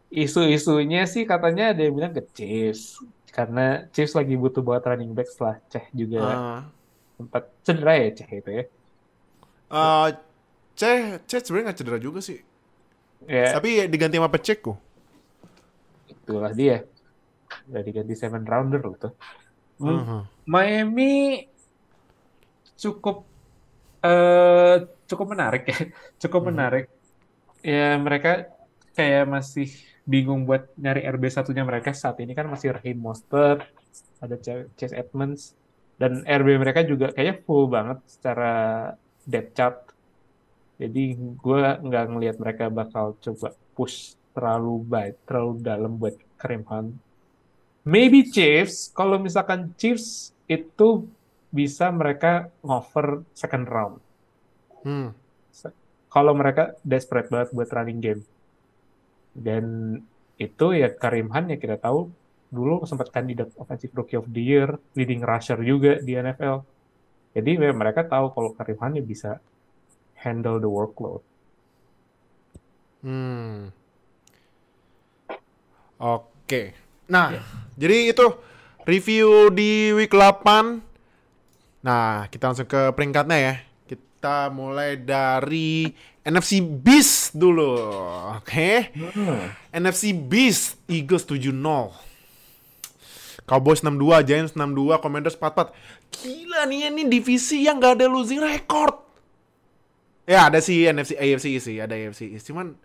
isu-isunya 0.10 1.06
sih 1.06 1.22
katanya 1.22 1.70
ada 1.70 1.86
yang 1.86 1.94
bilang 1.94 2.10
ke 2.10 2.26
Chiefs 2.34 2.98
karena 3.30 3.86
Chiefs 3.94 4.18
lagi 4.18 4.34
butuh 4.34 4.58
buat 4.60 4.82
running 4.82 5.14
back 5.14 5.30
setelah 5.30 5.62
Ceh 5.70 5.86
juga 5.94 6.22
Ah. 6.26 6.62
sempat 7.14 7.46
cedera 7.62 7.94
ya 7.94 8.10
Ceh 8.18 8.30
itu 8.32 8.50
ya. 8.50 8.66
Eh, 9.70 10.08
Ceh, 10.80 11.02
Ceh 11.30 11.42
sebenarnya 11.44 11.66
nggak 11.70 11.80
cedera 11.80 12.00
juga 12.08 12.20
sih. 12.28 12.40
Ya 13.28 13.54
Tapi 13.56 13.70
diganti 13.92 14.16
sama 14.20 14.32
Pacheco. 14.34 14.72
itulah 16.14 16.52
dia. 16.60 16.78
Udah 17.70 17.84
diganti 17.88 18.14
seven 18.22 18.44
rounder 18.52 18.82
loh 18.86 18.96
tuh. 19.04 19.14
Hmm. 19.82 20.02
Mhm. 20.02 20.20
Miami 20.54 21.12
cukup 22.80 23.18
eh 24.06 24.76
cukup 25.10 25.28
menarik 25.34 25.64
ya, 25.72 25.78
cukup 26.24 26.42
Mhm. 26.44 26.50
menarik. 26.52 26.86
Ya 27.64 27.98
mereka 28.00 28.48
kayak 28.98 29.26
masih 29.36 29.68
bingung 30.08 30.42
buat 30.48 30.64
nyari 30.80 31.02
RB 31.06 31.24
satunya 31.30 31.64
mereka 31.68 31.92
saat 31.94 32.18
ini 32.24 32.34
kan 32.38 32.48
masih 32.54 32.76
Raheem 32.76 33.00
Mostert, 33.00 33.62
ada 34.24 34.36
Ch- 34.40 34.70
Chase 34.80 34.96
Edmonds, 34.98 35.54
dan 36.02 36.24
RB 36.26 36.50
mereka 36.64 36.82
juga 36.88 37.12
kayaknya 37.14 37.36
full 37.46 37.66
banget 37.70 38.00
secara 38.10 38.52
depth 39.28 39.54
chart. 39.58 39.78
Jadi 40.80 41.20
gue 41.20 41.60
nggak 41.84 42.06
ngelihat 42.08 42.38
mereka 42.40 42.72
bakal 42.72 43.20
coba 43.20 43.52
push 43.76 44.16
terlalu 44.32 44.80
baik, 44.88 45.16
terlalu 45.28 45.52
dalam 45.60 46.00
buat 46.00 46.16
Kareem 46.40 46.64
Hunt. 46.64 46.96
Maybe 47.84 48.24
Chiefs, 48.32 48.88
kalau 48.96 49.20
misalkan 49.20 49.76
Chiefs 49.76 50.32
itu 50.48 51.04
bisa 51.52 51.92
mereka 51.92 52.48
ngover 52.64 53.28
second 53.36 53.66
round. 53.68 53.96
Hmm. 54.88 55.12
Kalau 56.10 56.34
mereka 56.34 56.74
desperate 56.82 57.30
banget 57.30 57.50
buat 57.54 57.70
running 57.70 58.00
game. 58.02 58.22
Dan 59.36 59.96
itu 60.40 60.66
ya 60.74 60.90
Karim 60.90 61.30
Han 61.36 61.54
ya 61.54 61.58
kita 61.60 61.78
tahu 61.78 62.10
dulu 62.50 62.82
sempat 62.90 63.14
kandidat 63.14 63.54
offensive 63.62 63.94
rookie 63.94 64.18
of 64.18 64.26
the 64.32 64.42
year, 64.42 64.74
leading 64.98 65.22
rusher 65.22 65.60
juga 65.62 66.02
di 66.02 66.18
NFL. 66.18 66.66
Jadi 67.38 67.52
ya 67.62 67.72
mereka 67.76 68.02
tahu 68.08 68.34
kalau 68.34 68.50
Karim 68.58 68.80
Han 68.82 68.98
ya 68.98 69.04
bisa 69.06 69.38
handle 70.20 70.60
the 70.60 70.68
workload. 70.68 71.24
Hmm. 73.00 73.72
Oke. 76.00 76.76
Nah, 77.08 77.40
Ya. 77.40 77.42
jadi 77.76 78.12
itu 78.12 78.26
review 78.84 79.52
di 79.52 79.92
week 79.96 80.12
8. 80.12 80.84
Nah, 81.80 82.28
kita 82.28 82.52
langsung 82.52 82.68
ke 82.68 82.92
peringkatnya 82.96 83.38
ya. 83.40 83.56
Kita 83.88 84.52
mulai 84.52 85.00
dari 85.00 85.88
NFC 86.24 86.60
Beast 86.60 87.34
dulu. 87.34 87.80
Oke. 88.36 88.92
NFC 89.72 90.12
Beast, 90.12 90.76
Eagles 90.92 91.24
7-0. 91.24 91.96
Cowboys 93.50 93.82
62, 93.82 94.22
Giants 94.22 94.54
62, 94.54 95.02
Commanders 95.02 95.34
44. 95.34 95.74
Gila 96.14 96.70
nih 96.70 96.94
ini 96.94 97.10
divisi 97.10 97.66
yang 97.66 97.82
gak 97.82 97.98
ada 97.98 98.06
losing 98.06 98.38
record. 98.38 99.09
Ya 100.30 100.46
ada 100.46 100.62
sih 100.62 100.86
NFC 100.86 101.18
AFC 101.18 101.58
sih, 101.58 101.82
ada 101.82 101.98
AFC 101.98 102.30
East. 102.30 102.46
Cuman 102.46 102.78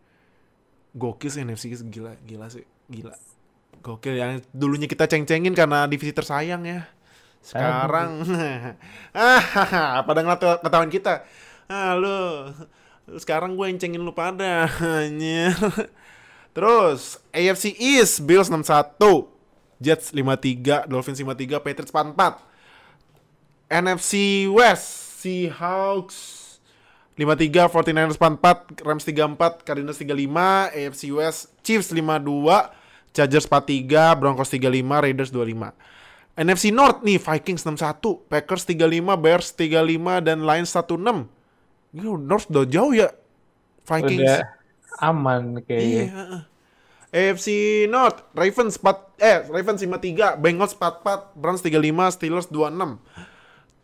gokil 0.96 1.28
sih 1.28 1.44
NFC 1.44 1.76
East 1.76 1.84
gila, 1.92 2.16
gila 2.24 2.48
sih, 2.48 2.64
gila. 2.88 3.12
Gokil 3.84 4.16
yang 4.16 4.40
dulunya 4.56 4.88
kita 4.88 5.04
ceng-cengin 5.04 5.52
karena 5.52 5.84
divisi 5.84 6.16
tersayang 6.16 6.64
ya. 6.64 6.88
Sekarang 7.44 8.24
ah 9.12 10.00
pada 10.08 10.24
ngelat- 10.24 10.64
ngetawain 10.64 10.88
kita. 10.88 11.28
Ah 11.68 11.92
lu 11.92 12.48
sekarang 13.20 13.52
gue 13.52 13.68
yang 13.68 13.76
cengin 13.76 14.00
lu 14.00 14.16
pada. 14.16 14.64
Terus 16.56 17.20
AFC 17.28 17.76
East 17.76 18.24
Bills 18.24 18.48
61, 18.48 18.96
Jets 19.84 20.16
53, 20.16 20.88
Dolphins 20.88 21.20
53, 21.20 21.60
Patriots 21.60 21.92
44. 21.92 22.40
NFC 23.68 24.44
West 24.48 25.20
Seahawks 25.20 26.43
53, 27.14 27.70
49ers 27.70 28.18
44, 28.18 28.82
Rams 28.82 29.04
34, 29.06 29.62
Cardinals 29.62 29.98
35, 30.02 30.74
AFC 30.74 31.02
West 31.14 31.54
Chiefs 31.62 31.94
52, 31.94 32.26
Chargers 33.14 33.46
43, 33.46 34.18
Broncos 34.18 34.50
35, 34.50 34.82
Raiders 35.06 35.30
25. 35.30 35.70
NFC 36.34 36.74
North 36.74 37.06
nih 37.06 37.22
Vikings 37.22 37.62
61, 37.62 38.26
Packers 38.26 38.66
35, 38.66 39.14
Bears 39.14 39.54
35 39.54 40.26
dan 40.26 40.42
Lions 40.42 40.74
16. 40.74 41.30
Gila, 41.94 42.18
North 42.18 42.50
udah 42.50 42.66
jauh 42.66 42.90
ya. 42.90 43.14
Vikings. 43.86 44.26
Udah 44.26 44.42
aman 44.98 45.58
Iya. 45.58 45.62
kayaknya. 45.62 46.06
AFC 47.14 47.48
North, 47.86 48.26
Ravens 48.34 48.74
4 48.74 49.14
eh 49.22 49.46
Ravens 49.46 49.78
53, 49.78 50.34
Bengals 50.34 50.74
44, 50.74 51.30
Browns 51.38 51.62
35, 51.62 52.10
Steelers 52.10 52.50
26. 52.50 52.98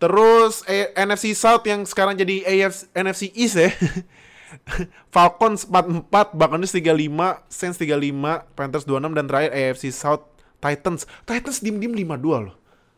Terus 0.01 0.65
eh, 0.65 0.97
NFC 0.97 1.31
South 1.33 1.61
yang 1.63 1.85
sekarang 1.85 2.17
jadi 2.17 2.41
AFC 2.43 2.89
NFC 2.91 3.23
East 3.33 3.55
ya. 3.55 3.69
Falcons 5.15 5.63
44, 5.63 6.09
Buccaneers 6.33 6.73
35, 6.73 7.47
Saints 7.47 7.79
35, 7.79 8.57
Panthers 8.57 8.83
26 8.83 9.15
dan 9.15 9.25
terakhir 9.27 9.51
AFC 9.53 9.85
South 9.91 10.25
Titans. 10.59 11.05
Titans 11.23 11.59
dim-dim 11.61 11.93
52 11.93 12.17
loh. 12.49 12.55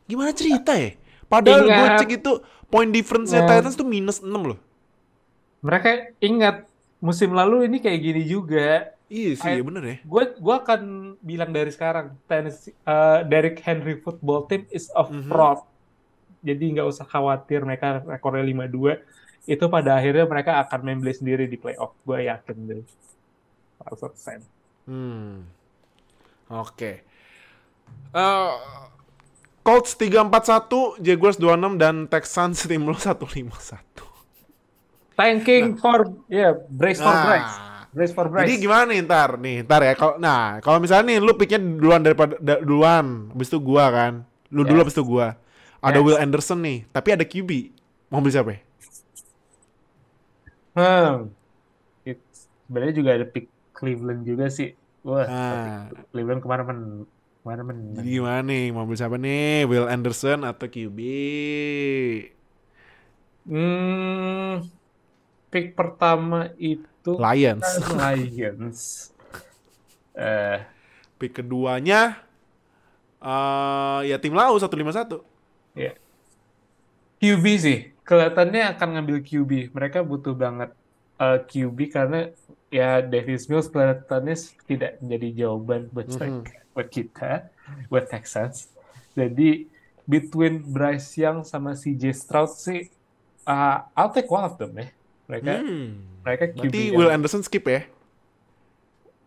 Gimana 0.07 0.33
cerita 0.33 0.73
ya? 0.73 0.97
Padahal 1.27 1.65
gue 1.65 1.73
Ingat. 1.73 1.99
cek 1.99 2.11
itu 2.15 2.33
point 2.69 2.89
difference-nya 2.89 3.45
Ya. 3.45 3.49
Titans 3.51 3.75
tuh 3.75 3.85
minus 3.85 4.21
6 4.21 4.29
loh. 4.31 4.59
Mereka 5.61 5.89
ingat 6.19 6.67
musim 6.99 7.33
lalu 7.33 7.67
ini 7.67 7.79
kayak 7.79 8.01
gini 8.01 8.23
juga. 8.25 8.93
Iya 9.07 9.33
sih, 9.37 9.45
I- 9.45 9.57
iya 9.61 9.63
bener 9.63 9.83
ya. 9.85 9.97
Gue 10.03 10.25
gua 10.41 10.65
akan 10.65 10.81
bilang 11.21 11.53
dari 11.53 11.69
sekarang, 11.69 12.17
Tennessee, 12.25 12.73
eh, 12.73 13.21
Derrick 13.29 13.61
Henry 13.61 14.01
football 14.01 14.49
team 14.49 14.65
is 14.69 14.89
a 14.93 15.05
Mhm. 15.05 15.29
fraud. 15.29 15.61
Jadi 16.43 16.65
nggak 16.75 16.87
usah 16.87 17.07
khawatir 17.07 17.63
mereka 17.63 18.03
rekornya 18.03 18.43
5-2. 18.43 18.99
Itu 19.47 19.67
pada 19.67 19.99
akhirnya 19.99 20.27
mereka 20.27 20.63
akan 20.63 20.81
membeli 20.83 21.15
sendiri 21.15 21.47
di 21.47 21.55
playoff. 21.57 21.95
Gue 22.03 22.27
yakin 22.27 22.57
deh. 22.67 22.83
100%. 23.83 24.43
Hmm. 24.87 25.47
Oke. 26.51 27.07
Eh, 28.13 28.53
Colts 29.63 29.95
341, 29.95 30.99
Jaguars 30.99 31.39
26 31.39 31.79
dan 31.79 32.11
Texans 32.11 32.67
tim 32.67 32.83
lo 32.83 32.99
151. 32.99 34.03
Tanking 35.15 35.79
for, 35.79 36.09
ya 36.27 36.57
brace 36.67 36.99
for 36.99 37.15
Nah, 37.15 37.25
brace. 37.25 37.55
Brace 37.93 38.13
for 38.17 38.27
brace. 38.27 38.49
Jadi 38.49 38.55
gimana 38.59 38.85
nih 38.91 39.01
ntar 39.05 39.31
nih, 39.37 39.57
ntar 39.63 39.81
ya. 39.85 39.93
Kalau 39.95 40.15
nah, 40.17 40.59
kalau 40.59 40.81
misalnya 40.81 41.15
nih 41.15 41.19
lu 41.21 41.37
picknya 41.37 41.61
duluan 41.61 42.01
daripada 42.01 42.35
da- 42.41 42.59
duluan, 42.59 43.29
habis 43.31 43.53
itu 43.53 43.61
gua 43.61 43.85
kan. 43.93 44.13
Lu 44.49 44.65
dulu 44.65 44.81
Yes. 44.81 44.83
habis 44.89 44.97
itu 44.97 45.05
gua. 45.05 45.29
Ada 45.83 45.99
Yes. 45.99 46.07
Will 46.07 46.19
Anderson 46.19 46.59
nih, 46.63 46.79
tapi 46.89 47.09
ada 47.11 47.25
QB. 47.27 47.51
Mau 48.09 48.23
beli 48.23 48.33
siapa? 48.33 48.51
ya? 48.55 48.61
Hmm. 50.73 51.29
Sebenarnya 52.63 52.95
juga 52.97 53.11
ada 53.13 53.27
pick 53.27 53.47
Cleveland 53.75 54.25
juga 54.25 54.49
sih. 54.49 54.73
Wah, 55.03 55.27
Ah. 55.27 55.81
Cleveland 56.09 56.41
kemarin 56.41 56.65
men 56.65 56.81
kemarin 57.43 57.65
men 57.67 57.79
Jadi 57.99 58.09
gimana 58.09 58.41
nih? 58.41 58.65
Mau 58.71 58.87
beli 58.87 58.97
siapa 58.97 59.19
nih? 59.19 59.67
Will 59.67 59.91
Anderson 59.91 60.47
atau 60.47 60.65
QB? 60.65 60.99
Hmm, 63.43 64.63
pick 65.51 65.75
pertama 65.75 66.55
itu 66.57 67.19
Lions. 67.19 67.67
Lions. 67.91 68.81
Eh, 70.13 70.61
Pick 71.17 71.41
keduanya 71.41 72.21
eh 73.17 74.01
ya 74.05 74.21
tim 74.21 74.37
lau 74.37 74.61
151. 74.61 75.25
Ya. 75.75 75.93
QB 77.19 77.45
sih, 77.57 77.79
kelihatannya 78.03 78.75
akan 78.75 78.89
ngambil 78.95 79.19
QB. 79.21 79.71
Mereka 79.71 80.03
butuh 80.03 80.35
banget 80.35 80.75
eh, 81.17 81.39
QB 81.41 81.79
karena 81.89 82.21
ya 82.67 82.99
Davis 82.99 83.47
Mills 83.47 83.69
kelihatannya 83.69 84.35
tidak 84.65 84.99
menjadi 84.99 85.29
jawaban 85.39 85.87
buat 85.89 86.09
Mhm. 86.09 86.43
buat 86.73 86.89
kita, 86.89 87.47
buat 87.87 88.09
Texans. 88.09 88.73
Jadi 89.13 89.69
between 90.03 90.65
Bryce 90.65 91.15
Young 91.15 91.45
sama 91.45 91.77
CJ 91.77 92.11
Stroud 92.11 92.51
sih, 92.51 92.91
uh, 93.45 93.87
I'll 93.93 94.11
take 94.11 94.27
one 94.27 94.43
of 94.43 94.57
them 94.57 94.75
ya. 94.75 94.89
Mereka 95.29 95.53
Hmm. 95.55 95.89
mereka 96.21 96.45
QB 96.49 96.59
Berarti 96.59 96.81
yang- 96.83 96.97
Will 96.99 97.13
Anderson 97.13 97.43
skip 97.43 97.65
ya? 97.65 97.87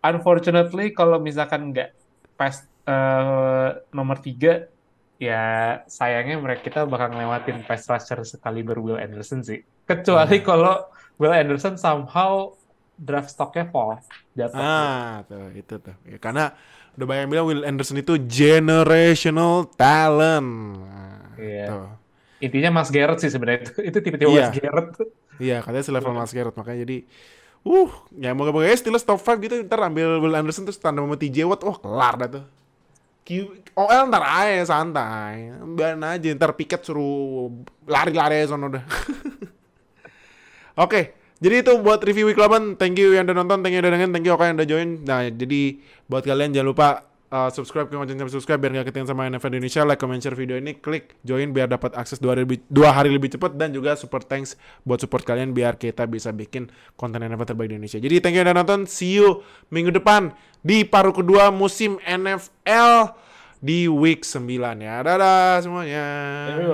unfortunately 0.02 0.92
kalau 0.92 1.18
misalkan 1.18 1.72
nggak 1.72 1.90
pas 2.36 2.62
eh, 2.86 3.70
nomor 3.90 4.20
tiga 4.20 4.70
ya 5.16 5.42
sayangnya 5.88 6.36
mereka 6.38 6.62
kita 6.64 6.80
bakal 6.84 7.12
ngelewatin 7.12 7.64
pass 7.64 7.88
rusher 7.88 8.20
sekaliber 8.24 8.78
Will 8.78 9.00
Anderson 9.00 9.42
sih. 9.42 9.64
Kecuali 9.86 10.40
Nah. 10.40 10.44
kalau 10.44 10.76
Will 11.16 11.32
Anderson 11.32 11.80
somehow 11.80 12.52
draft 12.96 13.32
stocknya 13.32 13.68
fall 13.70 14.00
jatuh. 14.34 14.56
Ah, 14.56 15.24
tuh 15.28 15.52
itu 15.52 15.76
tuh. 15.80 15.96
Ya, 16.04 16.20
karena 16.20 16.52
udah 16.96 17.06
banyak 17.06 17.22
yang 17.28 17.32
bilang 17.32 17.48
Will 17.48 17.64
Anderson 17.64 18.00
itu 18.00 18.16
generational 18.20 19.68
talent. 19.76 20.80
Nah, 20.80 21.36
Iya. 21.36 21.66
tuh. 21.68 21.88
Intinya 22.40 22.80
Mas 22.80 22.92
Garrett 22.92 23.20
sih 23.20 23.32
sebenarnya 23.32 23.68
itu. 23.68 23.74
Itu 23.84 23.98
tipe-tipe 24.00 24.28
Iya. 24.28 24.48
Mas 24.48 24.56
Garrett. 24.56 24.90
Iya, 25.36 25.58
katanya 25.60 25.84
selevel 25.84 26.14
Mas 26.14 26.32
Garrett 26.32 26.56
makanya 26.56 26.84
jadi 26.84 26.98
uh, 27.64 27.92
ya 28.16 28.32
moga-moga 28.32 28.68
ya 28.68 28.76
Steelers 28.76 29.04
top 29.04 29.20
5 29.20 29.40
gitu 29.42 29.56
ntar 29.64 29.80
ambil 29.84 30.20
Will 30.20 30.36
Anderson 30.36 30.64
terus 30.64 30.80
tanda 30.80 31.04
sama 31.04 31.16
TJ 31.16 31.44
Watt, 31.44 31.64
wah 31.64 31.76
kelar 31.76 32.16
dah 32.16 32.30
tuh. 32.40 32.44
OL 33.76 34.02
ntar 34.08 34.24
aja 34.24 34.70
santai, 34.70 35.50
biarin 35.74 36.06
aja 36.06 36.30
ntar 36.38 36.54
piket 36.54 36.86
suruh 36.86 37.50
lari-lari 37.90 38.40
aja 38.40 38.54
sono 38.54 38.70
udah. 38.70 38.86
Oke, 40.86 41.18
jadi 41.42 41.66
itu 41.66 41.74
buat 41.82 42.00
review 42.06 42.30
week 42.30 42.38
8. 42.38 42.78
Thank 42.78 43.02
you 43.02 43.18
yang 43.18 43.26
udah 43.26 43.36
nonton, 43.42 43.66
thank 43.66 43.74
you 43.74 43.82
yang 43.82 43.90
udah 43.90 43.94
dengerin, 43.98 44.12
thank 44.14 44.26
you 44.30 44.34
Oka 44.38 44.46
yang 44.46 44.58
udah 44.62 44.70
join. 44.70 44.90
Nah, 45.04 45.26
jadi 45.28 45.62
buat 46.06 46.24
kalian 46.24 46.54
jangan 46.54 46.70
lupa 46.70 46.88
uh, 47.36 47.50
subscribe 47.52 47.92
ke 47.92 47.96
konten 48.00 48.16
subscribe 48.32 48.64
biar 48.64 48.72
nggak 48.80 48.88
ketinggalan 48.88 49.12
sama 49.12 49.22
NFL 49.28 49.52
Indonesia. 49.60 49.82
Like, 49.84 50.00
comment, 50.00 50.22
share 50.24 50.38
video 50.40 50.56
ini, 50.56 50.80
klik 50.80 51.20
join 51.28 51.52
biar 51.52 51.68
dapat 51.68 51.92
akses 52.00 52.24
dua 52.24 52.40
hari 52.40 52.48
lebih, 52.48 52.64
dua 52.72 52.96
hari 52.96 53.12
lebih 53.12 53.36
cepat 53.36 53.60
dan 53.60 53.76
juga 53.76 54.00
super 54.00 54.24
thanks 54.24 54.56
buat 54.88 55.04
support 55.04 55.28
kalian 55.28 55.52
biar 55.52 55.76
kita 55.76 56.08
bisa 56.08 56.32
bikin 56.32 56.72
konten 56.96 57.20
NFL 57.20 57.52
terbaik 57.52 57.76
di 57.76 57.76
Indonesia. 57.76 58.00
Jadi 58.00 58.16
thank 58.24 58.40
you 58.40 58.44
udah 58.48 58.56
nonton, 58.56 58.88
see 58.88 59.20
you 59.20 59.44
minggu 59.68 59.92
depan 59.92 60.32
di 60.64 60.88
paruh 60.88 61.12
kedua 61.12 61.52
musim 61.52 62.00
NFL 62.08 63.12
di 63.60 63.90
week 63.90 64.24
9 64.24 64.46
ya. 64.80 64.96
Dadah 65.02 65.60
semuanya. 65.60 66.06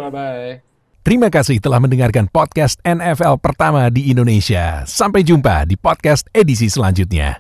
Bye-bye. 0.08 0.72
Terima 1.02 1.34
kasih 1.34 1.58
telah 1.58 1.82
mendengarkan 1.82 2.30
podcast 2.30 2.78
NFL 2.86 3.42
pertama 3.42 3.90
di 3.90 4.14
Indonesia. 4.14 4.86
Sampai 4.86 5.26
jumpa 5.26 5.66
di 5.66 5.74
podcast 5.74 6.30
edisi 6.30 6.70
selanjutnya. 6.70 7.40